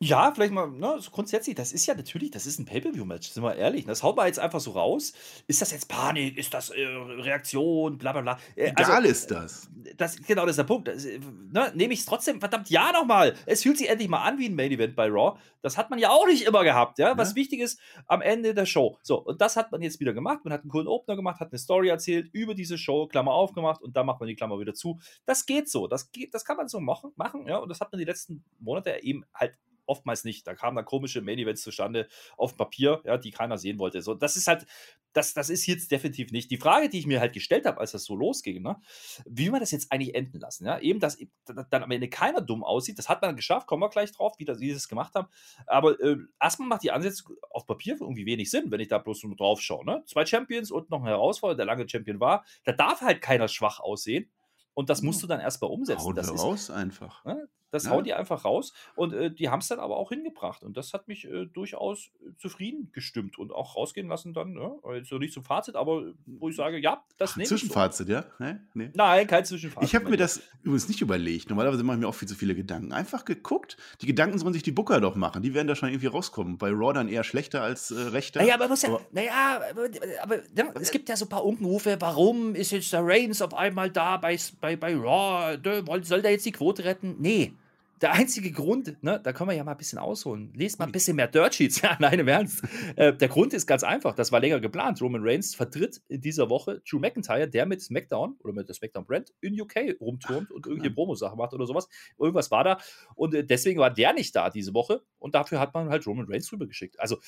[0.00, 3.42] Ja, vielleicht mal, ne, so grundsätzlich, das ist ja natürlich, das ist ein Pay-Per-View-Match, sind
[3.44, 3.86] wir ehrlich.
[3.86, 5.12] Das haut man jetzt einfach so raus.
[5.46, 6.36] Ist das jetzt Panik?
[6.36, 7.96] Ist das äh, Reaktion?
[7.96, 8.38] Bla bla bla.
[8.56, 9.70] Äh, Egal also, ist das.
[9.96, 10.16] das.
[10.16, 10.88] Genau, das ist der Punkt.
[10.88, 11.20] Das, äh,
[11.52, 13.34] ne, Nehme ich es trotzdem, verdammt, ja nochmal.
[13.46, 15.38] Es fühlt sich endlich mal an wie ein Main-Event bei Raw.
[15.62, 17.16] Das hat man ja auch nicht immer gehabt, ja.
[17.16, 17.36] Was ja.
[17.36, 18.98] wichtig ist am Ende der Show.
[19.02, 20.40] So, und das hat man jetzt wieder gemacht.
[20.44, 23.80] Man hat einen coolen Opener gemacht, hat eine Story erzählt über diese Show, Klammer aufgemacht
[23.80, 24.98] und dann macht man die Klammer wieder zu.
[25.24, 25.86] Das geht so.
[25.86, 27.58] Das, geht, das kann man so machen, machen, ja.
[27.58, 29.54] Und das hat man die letzten Monate eben halt
[29.86, 30.46] oftmals nicht.
[30.46, 34.02] Da kamen dann komische Main Events zustande auf Papier, ja, die keiner sehen wollte.
[34.02, 34.66] So, das ist halt,
[35.12, 36.50] das, das ist jetzt definitiv nicht.
[36.50, 38.76] Die Frage, die ich mir halt gestellt habe, als das so losging, ne,
[39.24, 42.64] wie wir das jetzt eigentlich enden lassen, ja, eben, dass dann am Ende keiner dumm
[42.64, 45.14] aussieht, das hat man geschafft, kommen wir gleich drauf, wie, das, wie sie das gemacht
[45.14, 45.28] haben.
[45.66, 49.22] Aber äh, erstmal macht die Ansätze auf Papier irgendwie wenig Sinn, wenn ich da bloß
[49.24, 49.84] nur drauf schaue.
[49.84, 50.02] Ne?
[50.06, 53.80] Zwei Champions und noch ein Herausforderer, der lange Champion war, da darf halt keiner schwach
[53.80, 54.30] aussehen.
[54.74, 56.04] Und das musst du dann erstmal umsetzen.
[56.04, 57.24] Hauen das ist, raus einfach.
[57.24, 57.48] Ne?
[57.74, 57.90] Das ja.
[57.90, 58.72] hauen die einfach raus.
[58.94, 60.62] Und äh, die haben es dann aber auch hingebracht.
[60.62, 64.52] Und das hat mich äh, durchaus äh, zufrieden gestimmt und auch rausgehen lassen dann.
[64.52, 64.76] Ne?
[64.94, 67.48] Jetzt noch nicht zum Fazit, aber wo ich sage, ja, das nehme ich.
[67.48, 68.24] Zwischenfazit, ja?
[68.38, 68.54] Nee?
[68.74, 68.90] Nee.
[68.94, 69.88] Nein, kein Zwischenfazit.
[69.88, 71.50] Ich habe mir das übrigens nicht überlegt.
[71.50, 72.92] Normalerweise mache ich mir auch viel zu viele Gedanken.
[72.92, 73.76] Einfach geguckt.
[74.00, 75.42] Die Gedanken sollen sich die Booker doch machen.
[75.42, 76.58] Die werden da schon irgendwie rauskommen.
[76.58, 78.40] Bei Raw dann eher schlechter als äh, rechter.
[78.40, 79.88] Naja, aber, ja, aber, naja, aber,
[80.22, 81.96] aber ja, es gibt ja so ein paar Unkenrufe.
[81.98, 85.58] Warum ist jetzt der Reigns auf einmal da bei, bei, bei Raw?
[86.02, 87.16] Soll der jetzt die Quote retten?
[87.18, 87.52] Nee
[88.00, 90.52] der einzige Grund, ne, da können wir ja mal ein bisschen ausholen.
[90.54, 91.82] Lest mal ein bisschen mehr Dirt Sheets.
[91.84, 92.62] Ja, nein, im Ernst.
[92.96, 94.14] Äh, der Grund ist ganz einfach.
[94.14, 95.00] Das war länger geplant.
[95.02, 99.04] Roman Reigns vertritt in dieser Woche Drew McIntyre, der mit SmackDown oder mit der SmackDown
[99.04, 101.88] Brand in UK rumturnt und irgendwelche Promo-Sachen macht oder sowas.
[102.18, 102.78] Irgendwas war da.
[103.16, 105.02] Und äh, deswegen war der nicht da diese Woche.
[105.18, 106.98] Und dafür hat man halt Roman Reigns rübergeschickt.
[107.00, 107.18] Also,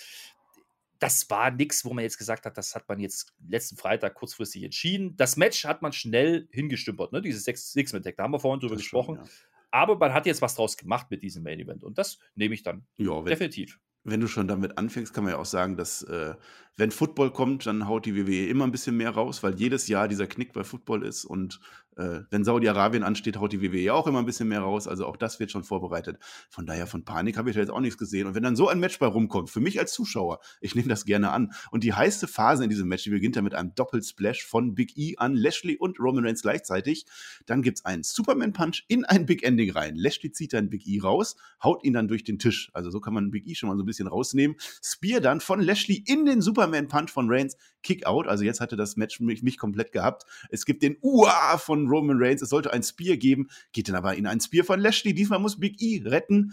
[0.99, 4.63] das war nichts, wo man jetzt gesagt hat, das hat man jetzt letzten Freitag kurzfristig
[4.63, 5.17] entschieden.
[5.17, 7.21] Das Match hat man schnell hingestümpert, ne?
[7.21, 9.17] Dieses Six-Man-Tag, da haben wir vorhin drüber das gesprochen.
[9.17, 9.31] Schon, ja.
[9.77, 12.63] Aber man hat jetzt was draus gemacht mit diesem Main Event und das nehme ich
[12.63, 13.79] dann ja, wenn, definitiv.
[14.05, 16.35] Wenn du schon damit anfängst, kann man ja auch sagen, dass äh,
[16.77, 20.09] wenn Football kommt, dann haut die WWE immer ein bisschen mehr raus, weil jedes Jahr
[20.09, 21.61] dieser Knick bei Football ist und
[21.97, 24.87] äh, wenn Saudi-Arabien ansteht, haut die WWE auch immer ein bisschen mehr raus.
[24.87, 26.19] Also auch das wird schon vorbereitet.
[26.51, 28.27] Von daher von Panik habe ich da jetzt auch nichts gesehen.
[28.27, 31.05] Und wenn dann so ein Match bei rumkommt, für mich als Zuschauer, ich nehme das
[31.05, 31.53] gerne an.
[31.71, 34.97] Und die heiße Phase in diesem Match, die beginnt ja mit einem Doppelsplash von Big
[34.97, 37.07] E an Lashley und Roman Reigns gleichzeitig.
[37.47, 39.97] Dann gibt es einen Superman-Punch in ein Big Ending rein.
[39.97, 42.71] Lashley zieht dann Big E raus, haut ihn dann durch den Tisch.
[42.75, 44.57] Also so kann man Big E schon mal so ein bisschen rausnehmen.
[44.83, 47.57] Spear dann von Lashley in den Superman-Punch von Reigns.
[47.83, 48.27] Kick-out.
[48.27, 50.25] Also jetzt hatte das Match mich, mich komplett gehabt.
[50.51, 52.43] Es gibt den Uah von Roman Reigns.
[52.43, 55.15] Es sollte ein Spear geben, geht dann aber in ein Spear von Lashley.
[55.15, 56.53] Diesmal muss Big E retten.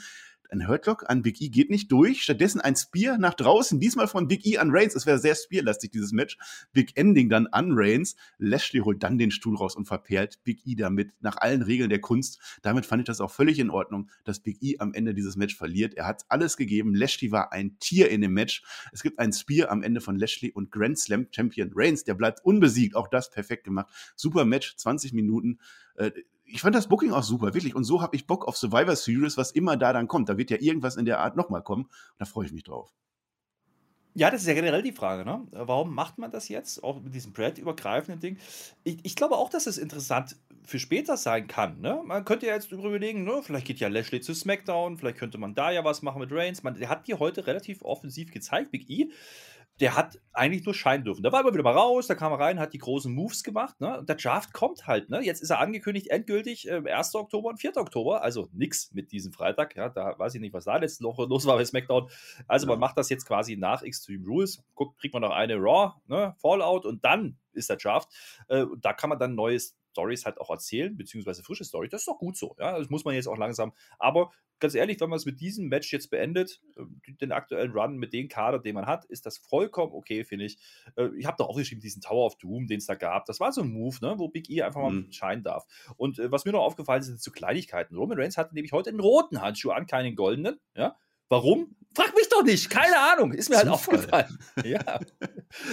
[0.54, 2.22] Ein Hurtlock an Big E geht nicht durch.
[2.22, 4.94] Stattdessen ein Spear nach draußen, diesmal von Big E an Reigns.
[4.94, 6.38] Es wäre sehr spearlastig, dieses Match.
[6.74, 8.16] Big Ending dann an Reigns.
[8.38, 12.02] Lashley holt dann den Stuhl raus und verperlt Big E damit nach allen Regeln der
[12.02, 12.40] Kunst.
[12.62, 15.56] Damit fand ich das auch völlig in Ordnung, dass Big E am Ende dieses Match
[15.56, 15.96] verliert.
[15.96, 16.94] Er hat alles gegeben.
[16.94, 18.62] Lashley war ein Tier in dem Match.
[18.92, 22.04] Es gibt ein Spear am Ende von Lashley und Grand Slam Champion Reigns.
[22.04, 22.96] Der bleibt unbesiegt.
[22.96, 23.92] Auch das perfekt gemacht.
[24.16, 25.58] Super Match, 20 Minuten.
[25.96, 26.12] Äh,
[26.46, 27.76] ich fand das Booking auch super, wirklich.
[27.76, 30.30] Und so habe ich Bock auf Survivor Series, was immer da dann kommt.
[30.30, 31.90] Da wird ja irgendwas in der Art nochmal kommen.
[32.18, 32.94] Da freue ich mich drauf.
[34.16, 35.48] Ja, das ist ja generell die Frage, ne?
[35.52, 36.84] Warum macht man das jetzt?
[36.84, 38.38] Auch mit diesem Brand-übergreifenden Ding.
[38.84, 41.82] Ich, ich, glaube auch, dass es interessant für später sein kann.
[41.82, 42.00] Ne?
[42.06, 43.42] Man könnte ja jetzt überlegen, ne?
[43.42, 46.62] vielleicht geht ja Lashley zu SmackDown, vielleicht könnte man da ja was machen mit Reigns.
[46.62, 49.10] Man, der hat die heute relativ offensiv gezeigt, Big E
[49.80, 51.24] der hat eigentlich nur scheinen dürfen.
[51.24, 53.82] Da war er wieder mal raus, da kam er rein, hat die großen Moves gemacht.
[53.82, 54.00] Ne?
[54.00, 55.10] Und der Draft kommt halt.
[55.10, 55.22] Ne?
[55.22, 57.16] Jetzt ist er angekündigt, endgültig äh, 1.
[57.16, 57.78] Oktober und 4.
[57.78, 58.22] Oktober.
[58.22, 59.76] Also nix mit diesem Freitag.
[59.76, 62.10] Ja, da weiß ich nicht, was da letzte Woche los war bei SmackDown.
[62.48, 62.74] Also ja.
[62.74, 64.64] man macht das jetzt quasi nach Extreme Rules.
[64.76, 66.36] Guckt, kriegt man noch eine Raw, ne?
[66.40, 68.10] Fallout und dann ist der Draft.
[68.48, 71.92] Äh, da kann man dann neues Stories halt auch erzählen, beziehungsweise frische Stories.
[71.92, 72.56] Das ist doch gut so.
[72.60, 73.74] Ja, das muss man jetzt auch langsam.
[74.00, 77.98] Aber ganz ehrlich, wenn man es mit diesem Match jetzt beendet, äh, den aktuellen Run
[77.98, 80.58] mit dem Kader, den man hat, ist das vollkommen okay, finde ich.
[80.96, 83.26] Äh, ich habe doch aufgeschrieben, diesen Tower of Doom, den es da gab.
[83.26, 85.12] Das war so ein Move, ne, wo Big E einfach mal mhm.
[85.12, 85.66] scheinen darf.
[85.96, 87.96] Und äh, was mir noch aufgefallen ist, sind so Kleinigkeiten.
[87.96, 90.60] Roman Reigns hatte nämlich heute einen roten Handschuh an, keinen goldenen.
[90.76, 90.98] Ja,
[91.34, 91.76] Warum?
[91.96, 93.34] Frag mich doch nicht, keine Ahnung.
[93.34, 93.96] Ist mir halt Zufall.
[93.96, 94.38] aufgefallen.
[94.64, 95.00] ja.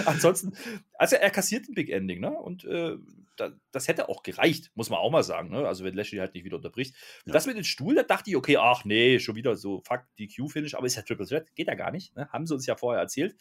[0.07, 0.53] Ansonsten,
[0.95, 2.31] also er kassiert ein Big Ending, ne?
[2.31, 2.97] Und äh,
[3.37, 5.67] da, das hätte auch gereicht, muss man auch mal sagen, ne?
[5.67, 6.95] Also wenn Lashley halt nicht wieder unterbricht.
[7.25, 7.33] Ja.
[7.33, 10.29] Das mit dem Stuhl, da dachte ich, okay, ach nee, schon wieder so fuck die
[10.29, 12.29] Q-Finish, aber ist ja Triple Threat, geht ja gar nicht, ne?
[12.33, 13.37] Haben sie uns ja vorher erzählt.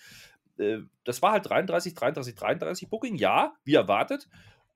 [0.57, 4.29] Äh, das war halt 33, 33, 33 Booking, ja, wie erwartet,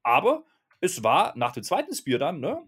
[0.03, 0.45] aber
[0.83, 2.61] es war nach dem zweiten Spear dann, ne?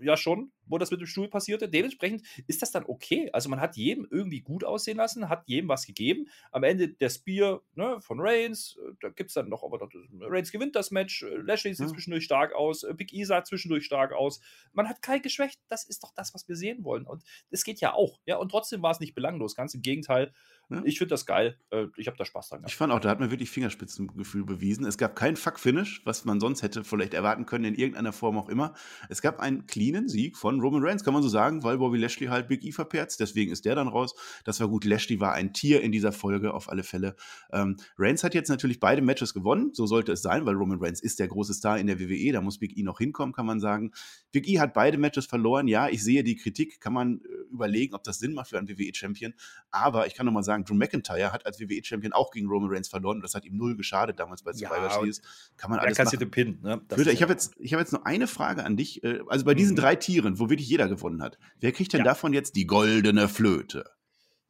[0.00, 1.68] ja schon, wo das mit dem Stuhl passierte.
[1.68, 3.30] Dementsprechend ist das dann okay.
[3.32, 6.28] Also man hat jedem irgendwie gut aussehen lassen, hat jedem was gegeben.
[6.52, 9.90] Am Ende der Spear ne, von Reigns, äh, da gibt es dann noch, aber noch,
[10.20, 11.92] Reigns gewinnt das Match, äh, Lashley sieht ja.
[11.92, 14.40] zwischendurch stark aus, äh, Big E sah zwischendurch stark aus.
[14.72, 15.60] Man hat kein geschwächt.
[15.68, 17.06] Das ist doch das, was wir sehen wollen.
[17.06, 18.20] Und es geht ja auch.
[18.26, 19.54] Ja, und trotzdem war es nicht belanglos.
[19.54, 20.32] Ganz im Gegenteil.
[20.68, 20.82] Ja.
[20.84, 21.58] Ich finde das geil.
[21.96, 22.58] Ich habe da Spaß dran.
[22.60, 22.70] Gehabt.
[22.72, 24.84] Ich fand auch, da hat man wirklich Fingerspitzengefühl bewiesen.
[24.84, 28.48] Es gab kein Fuck-Finish, was man sonst hätte vielleicht erwarten können, in irgendeiner Form auch
[28.48, 28.74] immer.
[29.08, 32.26] Es gab einen cleanen Sieg von Roman Reigns, kann man so sagen, weil Bobby Lashley
[32.26, 33.20] halt Big E verperzt.
[33.20, 34.14] Deswegen ist der dann raus.
[34.44, 34.84] Das war gut.
[34.84, 37.14] Lashley war ein Tier in dieser Folge auf alle Fälle.
[37.52, 39.70] Ähm, Reigns hat jetzt natürlich beide Matches gewonnen.
[39.72, 42.32] So sollte es sein, weil Roman Reigns ist der große Star in der WWE.
[42.32, 43.92] Da muss Big E noch hinkommen, kann man sagen.
[44.32, 45.68] Big E hat beide Matches verloren.
[45.68, 46.80] Ja, ich sehe die Kritik.
[46.80, 49.34] Kann man äh, überlegen, ob das Sinn macht für einen WWE-Champion.
[49.70, 52.88] Aber ich kann noch mal sagen, Drew McIntyre hat als WWE-Champion auch gegen Roman Reigns
[52.88, 53.18] verloren.
[53.18, 55.22] Und das hat ihm null geschadet damals bei Survivor ja, Series.
[55.56, 56.30] Kann man alles machen.
[56.30, 56.80] Pin, ne?
[56.88, 59.02] Flöter, ich habe jetzt, hab jetzt nur eine Frage an dich.
[59.04, 59.80] Äh, also bei diesen mhm.
[59.80, 62.04] drei Tieren, wo wirklich jeder gewonnen hat, wer kriegt denn ja.
[62.04, 63.84] davon jetzt die goldene Flöte?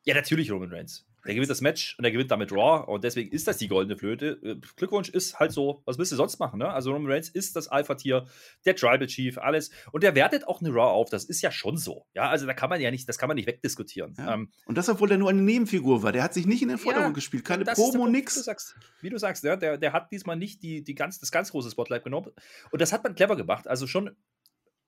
[0.04, 1.04] Ja, natürlich Roman Reigns.
[1.26, 3.96] Der gewinnt das Match und er gewinnt damit Raw und deswegen ist das die goldene
[3.96, 4.38] Flöte.
[4.42, 6.68] Äh, Glückwunsch ist halt so, was willst du sonst machen, ne?
[6.68, 8.26] Also Roman Reigns ist das Alpha-Tier,
[8.64, 9.70] der Tribal Chief, alles.
[9.92, 12.06] Und der wertet auch eine Raw auf, das ist ja schon so.
[12.14, 14.14] Ja, also da kann man ja nicht, das kann man nicht wegdiskutieren.
[14.18, 14.34] Ja.
[14.34, 16.12] Ähm, und das, obwohl er nur eine Nebenfigur war.
[16.12, 18.34] Der hat sich nicht in den Vordergrund ja, gespielt, keine Promo, nix.
[18.34, 21.18] Wie du sagst, wie du sagst ja, der, der hat diesmal nicht die, die ganz,
[21.18, 22.30] das ganz große Spotlight genommen.
[22.70, 23.66] Und das hat man clever gemacht.
[23.66, 24.10] Also schon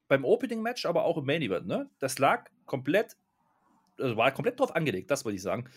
[0.07, 1.91] beim Opening-Match, aber auch im Main-Event, ne?
[1.99, 3.17] Das lag komplett
[4.01, 5.69] also war komplett drauf angelegt, das wollte ich sagen,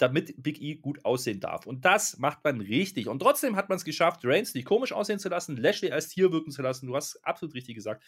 [0.00, 1.66] damit Big E gut aussehen darf.
[1.66, 3.08] Und das macht man richtig.
[3.08, 6.32] Und trotzdem hat man es geschafft, Reigns nicht komisch aussehen zu lassen, Lashley als Tier
[6.32, 6.86] wirken zu lassen.
[6.86, 8.02] Du hast absolut richtig gesagt.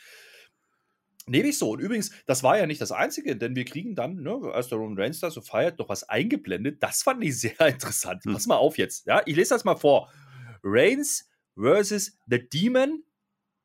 [1.26, 1.70] Nehme ich so.
[1.70, 4.78] Und übrigens, das war ja nicht das Einzige, denn wir kriegen dann, ne, als der
[4.78, 6.82] Roman Reigns da so feiert, noch was eingeblendet.
[6.82, 8.24] Das fand ich sehr interessant.
[8.24, 8.32] Hm.
[8.32, 9.06] Pass mal auf jetzt.
[9.06, 10.10] Ja, ich lese das mal vor.
[10.64, 13.04] Reigns versus The Demon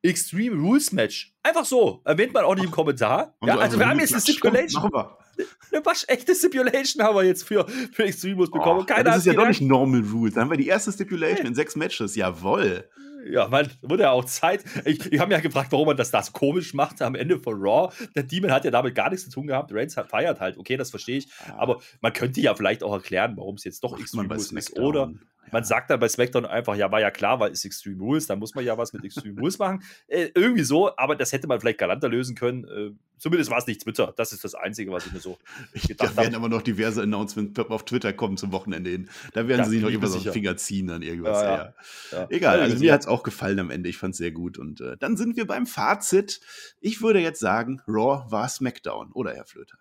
[0.02, 1.34] Extreme Rules Match.
[1.42, 2.02] Einfach so.
[2.04, 3.36] Erwähnt man auch nicht im Kommentar.
[3.44, 4.90] Ja, also wir haben jetzt eine Stipulation
[5.72, 8.80] eine waschechte Stipulation haben wir jetzt für, für Extremus bekommen.
[8.88, 10.34] Oh, das ist ja doch nicht Normal Rules.
[10.34, 12.16] Dann haben wir die erste Stipulation in sechs Matches.
[12.16, 12.84] Jawoll.
[13.30, 14.64] Ja, man wurde ja auch Zeit.
[14.84, 17.54] Ich, ich habe ja gefragt, warum man das da so komisch macht am Ende von
[17.60, 17.92] Raw.
[18.14, 19.72] Der Demon hat ja damit gar nichts zu tun gehabt.
[19.72, 20.58] Reigns feiert halt.
[20.58, 21.28] Okay, das verstehe ich.
[21.56, 24.78] Aber man könnte ja vielleicht auch erklären, warum es jetzt doch Extreme Rules ist.
[24.78, 25.12] Oder
[25.52, 28.38] man sagt dann bei SmackDown einfach, ja, war ja klar, weil es Extreme Rules, dann
[28.38, 29.82] muss man ja was mit Extreme Rules machen.
[30.06, 32.64] Äh, irgendwie so, aber das hätte man vielleicht galanter lösen können.
[32.64, 34.14] Äh, zumindest war es nicht Twitter.
[34.16, 35.38] Das ist das Einzige, was ich mir so
[35.72, 36.14] gedacht habe.
[36.14, 39.10] Da werden aber noch diverse Announcements auf Twitter kommen zum Wochenende hin.
[39.34, 41.42] Da werden ja, sie sich noch irgendwas auf den Finger ziehen, dann irgendwas.
[41.42, 41.74] Ja,
[42.12, 42.26] ja.
[42.30, 43.88] Egal, also mir hat es auch gefallen am Ende.
[43.88, 44.58] Ich fand es sehr gut.
[44.58, 46.40] Und äh, dann sind wir beim Fazit.
[46.80, 49.78] Ich würde jetzt sagen, Raw war SmackDown, oder Herr Flöter?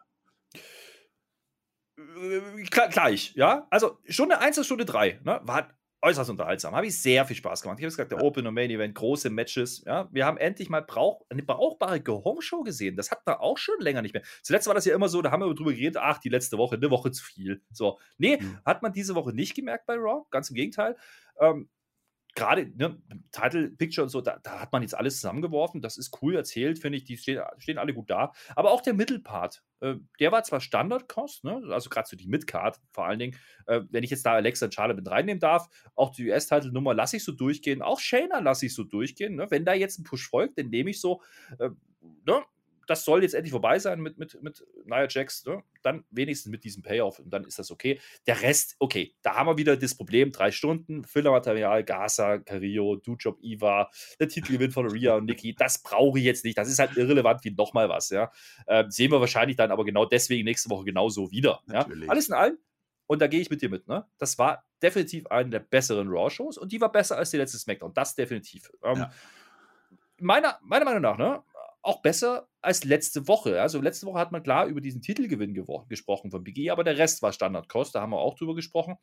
[1.98, 3.68] Äh, gleich, ja.
[3.70, 5.70] Also Stunde 1 und Stunde 3, ne, war
[6.02, 6.76] äußerst unterhaltsam.
[6.76, 7.80] Habe ich sehr viel Spaß gemacht.
[7.80, 9.84] Ich habe gesagt, der Open und Main Event, große Matches.
[9.86, 12.96] Ja, wir haben endlich mal brauch, eine brauchbare Go-Home-Show gesehen.
[12.96, 14.24] Das hat man auch schon länger nicht mehr.
[14.44, 16.76] Zuletzt war das ja immer so, da haben wir drüber geredet, ach, die letzte Woche,
[16.76, 17.64] eine Woche zu viel.
[17.72, 18.00] So.
[18.18, 18.60] Nee, mhm.
[18.64, 20.26] hat man diese Woche nicht gemerkt bei Raw.
[20.30, 20.96] Ganz im Gegenteil.
[21.40, 21.70] Ähm,
[22.38, 25.82] gerade ne, Title Picture und so, da, da, hat man jetzt alles zusammengeworfen.
[25.82, 27.04] Das ist cool erzählt, finde ich.
[27.04, 28.32] Die stehen, stehen, alle gut da.
[28.56, 32.80] Aber auch der Mittelpart, äh, der war zwar Standardkost, ne, also gerade so die Midcard
[32.92, 33.38] vor allen Dingen.
[33.66, 37.18] Äh, wenn ich jetzt da Alexa und Charlotte mit reinnehmen darf, auch die US-Title-Nummer lasse
[37.18, 37.82] ich so durchgehen.
[37.82, 39.36] Auch Shayna lasse ich so durchgehen.
[39.36, 39.48] Ne?
[39.50, 41.24] Wenn da jetzt ein Push folgt, dann nehme ich so,
[41.58, 41.72] äh,
[42.26, 42.44] ne,
[42.88, 45.64] das soll jetzt endlich vorbei sein mit, mit, mit Nia Jax, ne?
[45.84, 48.00] dann wenigstens mit diesem Payoff und dann ist das okay.
[48.26, 53.38] Der Rest, okay, da haben wir wieder das Problem, drei Stunden, Fillermaterial, Gaza, Carillo, Dujob,
[53.42, 56.98] Iva, der Titelgewinn von Rhea und Nikki, das brauche ich jetzt nicht, das ist halt
[56.98, 58.32] irrelevant wie nochmal was, ja.
[58.66, 61.88] Äh, sehen wir wahrscheinlich dann aber genau deswegen nächste Woche genauso wieder, ja.
[62.08, 62.58] Alles in allem,
[63.08, 64.06] und da gehe ich mit dir mit, ne?
[64.18, 67.94] Das war definitiv eine der besseren Raw-Shows und die war besser als die letzte SmackDown,
[67.94, 68.70] das definitiv.
[68.84, 69.12] Ähm, ja.
[70.20, 71.44] meiner, meiner Meinung nach, ne?
[71.82, 73.62] Auch besser als letzte Woche.
[73.62, 75.54] Also letzte Woche hat man klar über diesen Titelgewinn
[75.88, 78.98] gesprochen von Biggie, aber der Rest war Standardkost, da haben wir auch drüber gesprochen.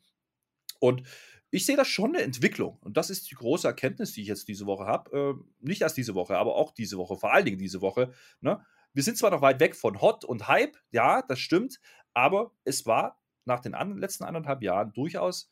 [0.79, 1.03] Und
[1.51, 2.77] ich sehe da schon eine Entwicklung.
[2.81, 5.37] Und das ist die große Erkenntnis, die ich jetzt diese Woche habe.
[5.39, 8.11] Äh, nicht erst diese Woche, aber auch diese Woche, vor allen Dingen diese Woche.
[8.41, 8.63] Ne?
[8.93, 11.79] Wir sind zwar noch weit weg von Hot und Hype, ja, das stimmt,
[12.13, 15.51] aber es war nach den letzten anderthalb Jahren durchaus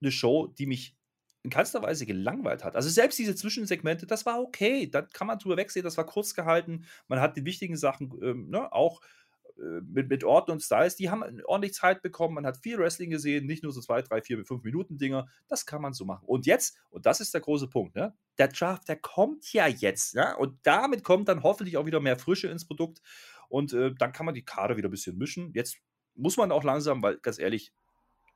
[0.00, 0.97] eine Show, die mich
[1.42, 2.76] in keinster Weise gelangweilt hat.
[2.76, 4.88] Also selbst diese Zwischensegmente, das war okay.
[4.88, 6.84] Da kann man drüber wegsehen, das war kurz gehalten.
[7.06, 9.00] Man hat die wichtigen Sachen ähm, ne, auch
[9.58, 12.34] äh, mit, mit Orten und Styles, die haben ordentlich Zeit bekommen.
[12.34, 15.28] Man hat viel Wrestling gesehen, nicht nur so zwei, drei, vier, fünf Minuten Dinger.
[15.48, 16.24] Das kann man so machen.
[16.26, 18.14] Und jetzt, und das ist der große Punkt, ne?
[18.38, 20.14] der Draft, der kommt ja jetzt.
[20.14, 20.34] Ja?
[20.34, 23.00] Und damit kommt dann hoffentlich auch wieder mehr Frische ins Produkt.
[23.48, 25.52] Und äh, dann kann man die Karte wieder ein bisschen mischen.
[25.54, 25.78] Jetzt
[26.14, 27.72] muss man auch langsam, weil ganz ehrlich,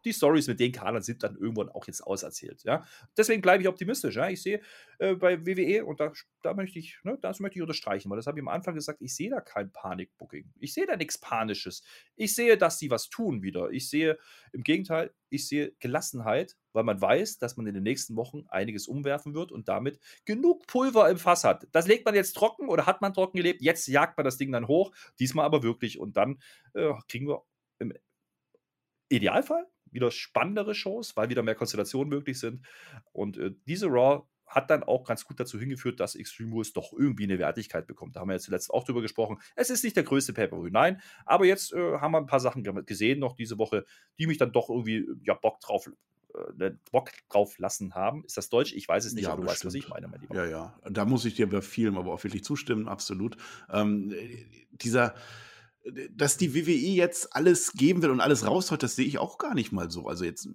[0.05, 2.63] die Stories mit den Kadern sind dann irgendwann auch jetzt auserzählt.
[2.65, 2.85] Ja?
[3.17, 4.17] Deswegen bleibe ich optimistisch.
[4.17, 4.29] Ja?
[4.29, 4.61] Ich sehe
[4.99, 8.27] äh, bei WWE, und da, da möchte ich, ne, das möchte ich unterstreichen, weil das
[8.27, 10.53] habe ich am Anfang gesagt, ich sehe da kein Panikbooking.
[10.59, 11.83] Ich sehe da nichts Panisches.
[12.17, 13.71] Ich sehe, dass sie was tun wieder.
[13.71, 14.19] Ich sehe,
[14.53, 18.87] im Gegenteil, ich sehe Gelassenheit, weil man weiß, dass man in den nächsten Wochen einiges
[18.87, 21.67] umwerfen wird und damit genug Pulver im Fass hat.
[21.73, 23.63] Das legt man jetzt trocken oder hat man trocken gelebt.
[23.63, 25.99] Jetzt jagt man das Ding dann hoch, diesmal aber wirklich.
[25.99, 26.41] Und dann
[26.75, 27.45] äh, kriegen wir
[27.79, 27.93] im
[29.09, 32.65] Idealfall wieder spannendere Shows, weil wieder mehr Konstellationen möglich sind.
[33.13, 36.93] Und äh, diese Raw hat dann auch ganz gut dazu hingeführt, dass Extreme Rules doch
[36.93, 38.17] irgendwie eine Wertigkeit bekommt.
[38.17, 39.39] Da haben wir jetzt zuletzt auch drüber gesprochen.
[39.57, 42.63] Es ist nicht der größte Pay-Per-View, nein, aber jetzt äh, haben wir ein paar Sachen
[42.85, 43.85] gesehen noch diese Woche,
[44.19, 45.91] die mich dann doch irgendwie ja, Bock drauf
[46.35, 48.25] äh, ne, Bock drauf lassen haben.
[48.25, 48.75] Ist das Deutsch?
[48.75, 50.35] Ich weiß es nicht, ja, aber du weißt, was ich meine, mein Lieber.
[50.35, 50.79] Ja, ja.
[50.91, 53.37] Da muss ich dir bei vielem aber auch wirklich zustimmen, absolut.
[53.71, 54.15] Ähm,
[54.71, 55.15] dieser
[56.11, 59.55] dass die WWE jetzt alles geben will und alles raushaut, das sehe ich auch gar
[59.55, 60.07] nicht mal so.
[60.07, 60.49] Also jetzt,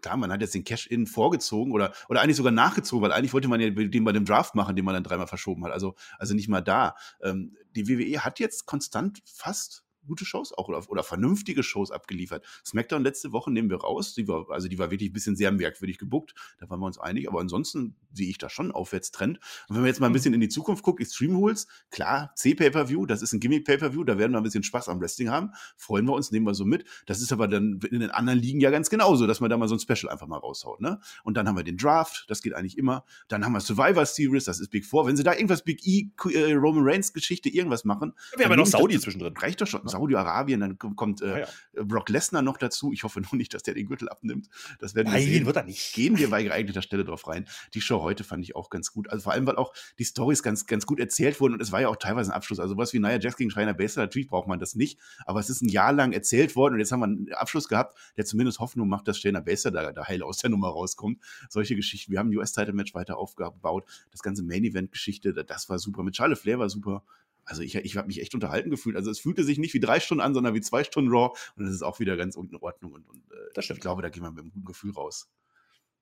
[0.00, 3.48] klar, man hat jetzt den Cash-In vorgezogen oder, oder eigentlich sogar nachgezogen, weil eigentlich wollte
[3.48, 5.72] man ja den bei dem Draft machen, den man dann dreimal verschoben hat.
[5.72, 6.96] Also, also nicht mal da.
[7.22, 12.44] Ähm, die WWE hat jetzt konstant fast gute Shows auch oder, oder vernünftige Shows abgeliefert.
[12.64, 14.14] SmackDown letzte Woche nehmen wir raus.
[14.14, 16.34] Die war, also die war wirklich ein bisschen sehr merkwürdig gebuckt.
[16.58, 17.28] Da waren wir uns einig.
[17.28, 19.38] Aber ansonsten sehe ich da schon einen Aufwärtstrend.
[19.68, 20.14] Und wenn man jetzt mal ein mhm.
[20.14, 24.32] bisschen in die Zukunft guckt, Extreme Rules, klar, C-Pay-Per-View, das ist ein Gimmick-Pay-Per-View, da werden
[24.32, 25.50] wir ein bisschen Spaß am Wrestling haben.
[25.76, 26.84] Freuen wir uns, nehmen wir so mit.
[27.06, 29.68] Das ist aber dann in den anderen Ligen ja ganz genauso, dass man da mal
[29.68, 30.80] so ein Special einfach mal raushaut.
[30.80, 31.00] Ne?
[31.24, 33.04] Und dann haben wir den Draft, das geht eigentlich immer.
[33.28, 35.06] Dann haben wir Survivor Series, das ist Big Four.
[35.06, 38.12] Wenn sie da irgendwas Big E, äh, Roman Reigns Geschichte, irgendwas machen.
[38.36, 39.36] Wir haben ja noch Saudi zwischendrin.
[39.36, 39.82] Reicht doch schon.
[39.92, 41.82] Saudi-Arabien, dann kommt äh, ja, ja.
[41.84, 42.92] Brock Lesnar noch dazu.
[42.92, 44.48] Ich hoffe nur nicht, dass der den Gürtel abnimmt.
[44.78, 45.46] Das werden wir Nein, sehen.
[45.46, 45.94] wird er nicht.
[45.94, 47.46] Gehen wir bei geeigneter Stelle drauf rein.
[47.74, 49.08] Die Show heute fand ich auch ganz gut.
[49.08, 51.80] Also vor allem, weil auch die Stories ganz, ganz gut erzählt wurden und es war
[51.80, 52.60] ja auch teilweise ein Abschluss.
[52.60, 55.50] Also was wie Nia Jax gegen Shiner Baszler, natürlich braucht man das nicht, aber es
[55.50, 58.58] ist ein Jahr lang erzählt worden und jetzt haben wir einen Abschluss gehabt, der zumindest
[58.58, 61.20] Hoffnung macht, dass Shayna Baszler da, da heil aus der Nummer rauskommt.
[61.48, 62.12] Solche Geschichten.
[62.12, 63.84] Wir haben ein US-Title-Match weiter aufgebaut.
[64.10, 66.02] Das ganze Main-Event-Geschichte, das war super.
[66.02, 67.04] Mit Charlotte Flair war super
[67.44, 68.96] also ich, ich habe mich echt unterhalten gefühlt.
[68.96, 71.36] Also es fühlte sich nicht wie drei Stunden an, sondern wie zwei Stunden Raw.
[71.56, 72.92] Und das ist auch wieder ganz in Ordnung.
[72.92, 75.30] Und, und äh, ich glaube, da gehen wir mit einem guten Gefühl raus.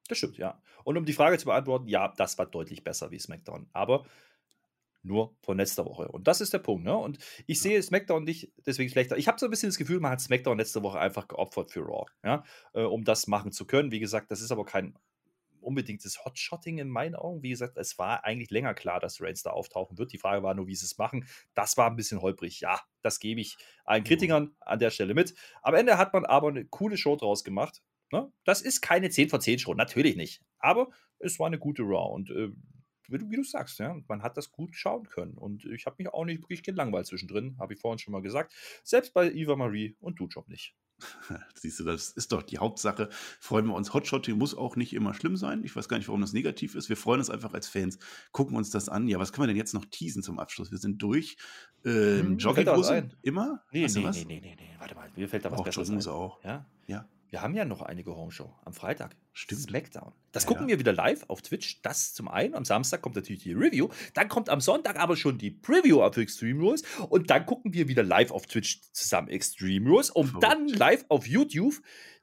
[0.09, 0.61] Das stimmt, ja.
[0.85, 3.69] Und um die Frage zu beantworten, ja, das war deutlich besser wie SmackDown.
[3.73, 4.05] Aber
[5.03, 6.09] nur von letzter Woche.
[6.09, 6.85] Und das ist der Punkt.
[6.85, 6.97] Ne?
[6.97, 7.63] Und ich ja.
[7.63, 9.17] sehe SmackDown nicht deswegen schlechter.
[9.17, 11.81] Ich habe so ein bisschen das Gefühl, man hat SmackDown letzte Woche einfach geopfert für
[11.81, 12.45] Raw, ja?
[12.75, 13.93] Äh, um das machen zu können.
[13.93, 14.95] Wie gesagt, das ist aber kein
[15.61, 17.43] unbedingtes Hotshotting in meinen Augen.
[17.43, 20.13] Wie gesagt, es war eigentlich länger klar, dass Reigns da auftauchen wird.
[20.13, 21.27] Die Frage war nur, wie sie es machen.
[21.55, 22.61] Das war ein bisschen holprig.
[22.61, 24.07] Ja, das gebe ich allen mhm.
[24.07, 25.35] Kritikern an der Stelle mit.
[25.63, 27.83] Am Ende hat man aber eine coole Show draus gemacht.
[28.13, 28.33] Ne?
[28.45, 30.43] Das ist keine 10 von 10 Show, natürlich nicht.
[30.59, 32.51] Aber es war eine gute Raw und äh,
[33.09, 35.35] wie, du, wie du sagst, ja, man hat das gut schauen können.
[35.35, 38.55] Und ich habe mich auch nicht wirklich gelangweilt zwischendrin, habe ich vorhin schon mal gesagt.
[38.85, 40.75] Selbst bei Eva Marie und Dujob nicht.
[41.55, 43.09] Siehst du, das ist doch die Hauptsache.
[43.41, 43.93] Freuen wir uns.
[43.95, 45.63] Hotshotting muss auch nicht immer schlimm sein.
[45.65, 46.89] Ich weiß gar nicht, warum das negativ ist.
[46.89, 47.99] Wir freuen uns einfach als Fans.
[48.33, 49.09] Gucken uns das an.
[49.09, 50.71] Ja, was können wir denn jetzt noch teasen zum Abschluss?
[50.71, 51.37] Wir sind durch.
[51.85, 53.11] Ähm, hm, Jogginghose?
[53.23, 53.63] Immer?
[53.73, 56.13] Nee, nee, nee, nee, nee, nee, Warte mal, mir fällt da was auch Besseres ein.
[56.13, 56.43] auch.
[56.45, 56.67] Ja?
[56.87, 57.09] Ja.
[57.31, 59.17] Wir haben ja noch eine Go-Home-Show am Freitag.
[59.33, 59.63] Stimmt.
[59.63, 60.13] Smackdown.
[60.33, 60.71] Das ja, gucken ja.
[60.71, 61.81] wir wieder live auf Twitch.
[61.83, 62.55] Das zum einen.
[62.55, 63.89] Am Samstag kommt natürlich die Review.
[64.15, 66.83] Dann kommt am Sonntag aber schon die Preview auf Extreme Rules.
[67.09, 70.11] Und dann gucken wir wieder live auf Twitch zusammen Extreme Rules.
[70.11, 70.39] Um oh.
[70.41, 71.81] dann live auf YouTube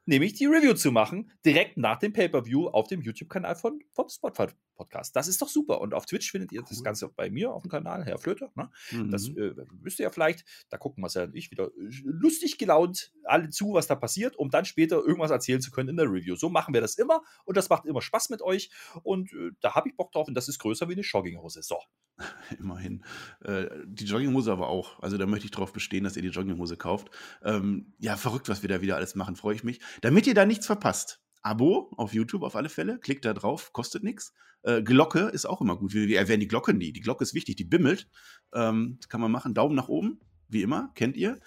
[0.08, 4.46] nämlich die Review zu machen, direkt nach dem Pay-Per-View auf dem YouTube-Kanal von, vom Spotify
[4.74, 5.14] Podcast.
[5.14, 5.80] Das ist doch super.
[5.80, 6.66] Und auf Twitch findet ihr cool.
[6.70, 8.50] das Ganze bei mir auf dem Kanal, Herr Flöter.
[8.54, 8.70] Ne?
[8.92, 9.10] Mhm.
[9.10, 10.46] Das äh, wisst ihr ja vielleicht.
[10.70, 14.50] Da gucken Marcel und ich wieder äh, lustig gelaunt alle zu, was da passiert, um
[14.50, 16.36] dann später irgendwas erzählen zu können in der Review.
[16.36, 18.70] So machen wir das immer und das macht immer Spaß mit euch.
[19.02, 21.62] Und äh, da habe ich Bock drauf und das ist größer wie eine Jogginghose.
[21.62, 21.78] So.
[22.58, 23.04] Immerhin.
[23.44, 25.00] Äh, die Jogginghose aber auch.
[25.00, 27.10] Also da möchte ich darauf bestehen, dass ihr die Jogginghose kauft.
[27.42, 29.80] Ähm, ja, verrückt, was wir da wieder alles machen, freue ich mich.
[30.00, 31.20] Damit ihr da nichts verpasst.
[31.42, 32.98] Abo auf YouTube auf alle Fälle.
[32.98, 34.34] Klickt da drauf, kostet nichts.
[34.62, 35.94] Äh, Glocke ist auch immer gut.
[35.94, 36.92] Wir, wir erwähnen die Glocke nie.
[36.92, 38.08] Die Glocke ist wichtig, die bimmelt.
[38.52, 39.54] Ähm, das kann man machen.
[39.54, 41.38] Daumen nach oben, wie immer, kennt ihr.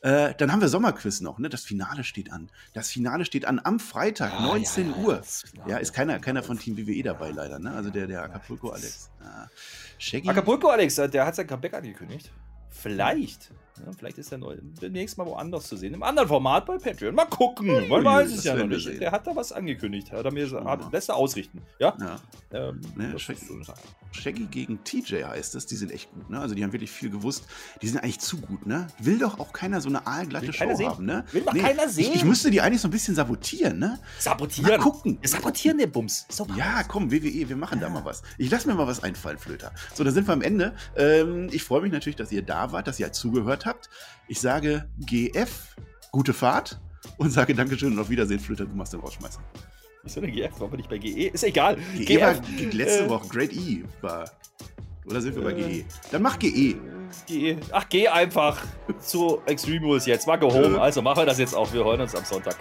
[0.00, 1.48] Äh, dann haben wir Sommerquiz noch, ne?
[1.48, 2.50] Das Finale steht an.
[2.72, 5.22] Das Finale steht an am Freitag, ah, 19 ja, ja, Uhr.
[5.66, 7.72] Ja, ist keiner, keiner von Team WWE dabei, leider, ne?
[7.72, 9.10] Also der, der Acapulco Alex.
[9.20, 9.48] Ah.
[9.98, 10.28] Shaggy.
[10.28, 12.30] Acapulco Alex, äh, der hat sein Comeback angekündigt.
[12.78, 13.50] Vielleicht.
[13.84, 15.94] Ja, vielleicht ist er neu, demnächst mal woanders zu sehen.
[15.94, 17.14] Im anderen Format bei Patreon.
[17.14, 17.88] Mal gucken.
[17.88, 18.84] Man weiß es ja noch nicht.
[18.84, 18.98] Sehen.
[18.98, 20.12] Der hat da was angekündigt.
[20.12, 21.62] Hat er mir hat, lässt er ausrichten.
[21.78, 21.96] Ja.
[22.00, 22.16] ja.
[22.52, 23.40] Ähm, ja Shaggy,
[24.12, 25.66] Shaggy, gegen TJ heißt es.
[25.66, 26.30] Die sind echt gut.
[26.30, 26.40] Ne?
[26.40, 27.44] Also die haben wirklich viel gewusst.
[27.82, 28.66] Die sind eigentlich zu gut.
[28.66, 28.86] Ne?
[28.98, 30.88] Will doch auch keiner so eine aalglatte Show sehen.
[30.88, 31.04] haben.
[31.04, 31.24] Ne?
[31.32, 32.12] Will doch nee, keiner sehen.
[32.12, 33.78] Ich, ich, müsste die eigentlich so ein bisschen sabotieren.
[33.78, 33.98] Ne?
[34.18, 34.70] Sabotieren?
[34.70, 35.18] Mal gucken.
[35.22, 36.26] Sabotieren den Bums.
[36.56, 38.22] Ja, komm, WWE, wir machen da mal was.
[38.38, 39.72] Ich lasse mir mal was einfallen, Flöter.
[39.94, 40.74] So, da sind wir am Ende.
[40.96, 43.88] Ähm, ich freue mich natürlich, dass ihr da wart, dass ihr halt zugehört habt.
[44.26, 45.76] Ich sage GF,
[46.10, 46.80] gute Fahrt
[47.16, 49.00] und sage Dankeschön und auf Wiedersehen, Flöter, du machst den
[49.98, 50.00] Rausschmeißen.
[50.02, 50.52] Wieso denn GF?
[50.58, 51.28] Warum bin ich bei GE?
[51.28, 51.76] Ist egal.
[51.96, 52.34] GE GF, war
[52.72, 54.30] letzte äh, Woche, Great E war.
[55.06, 55.84] Oder sind wir bei GE?
[56.10, 56.76] Dann mach GE.
[57.26, 57.56] GE.
[57.72, 58.62] Ach, geh einfach
[59.00, 60.26] zu Extreme Rules jetzt.
[60.26, 60.80] War go home.
[60.80, 61.72] Also machen wir das jetzt auch.
[61.72, 62.56] Wir hören uns am Sonntag.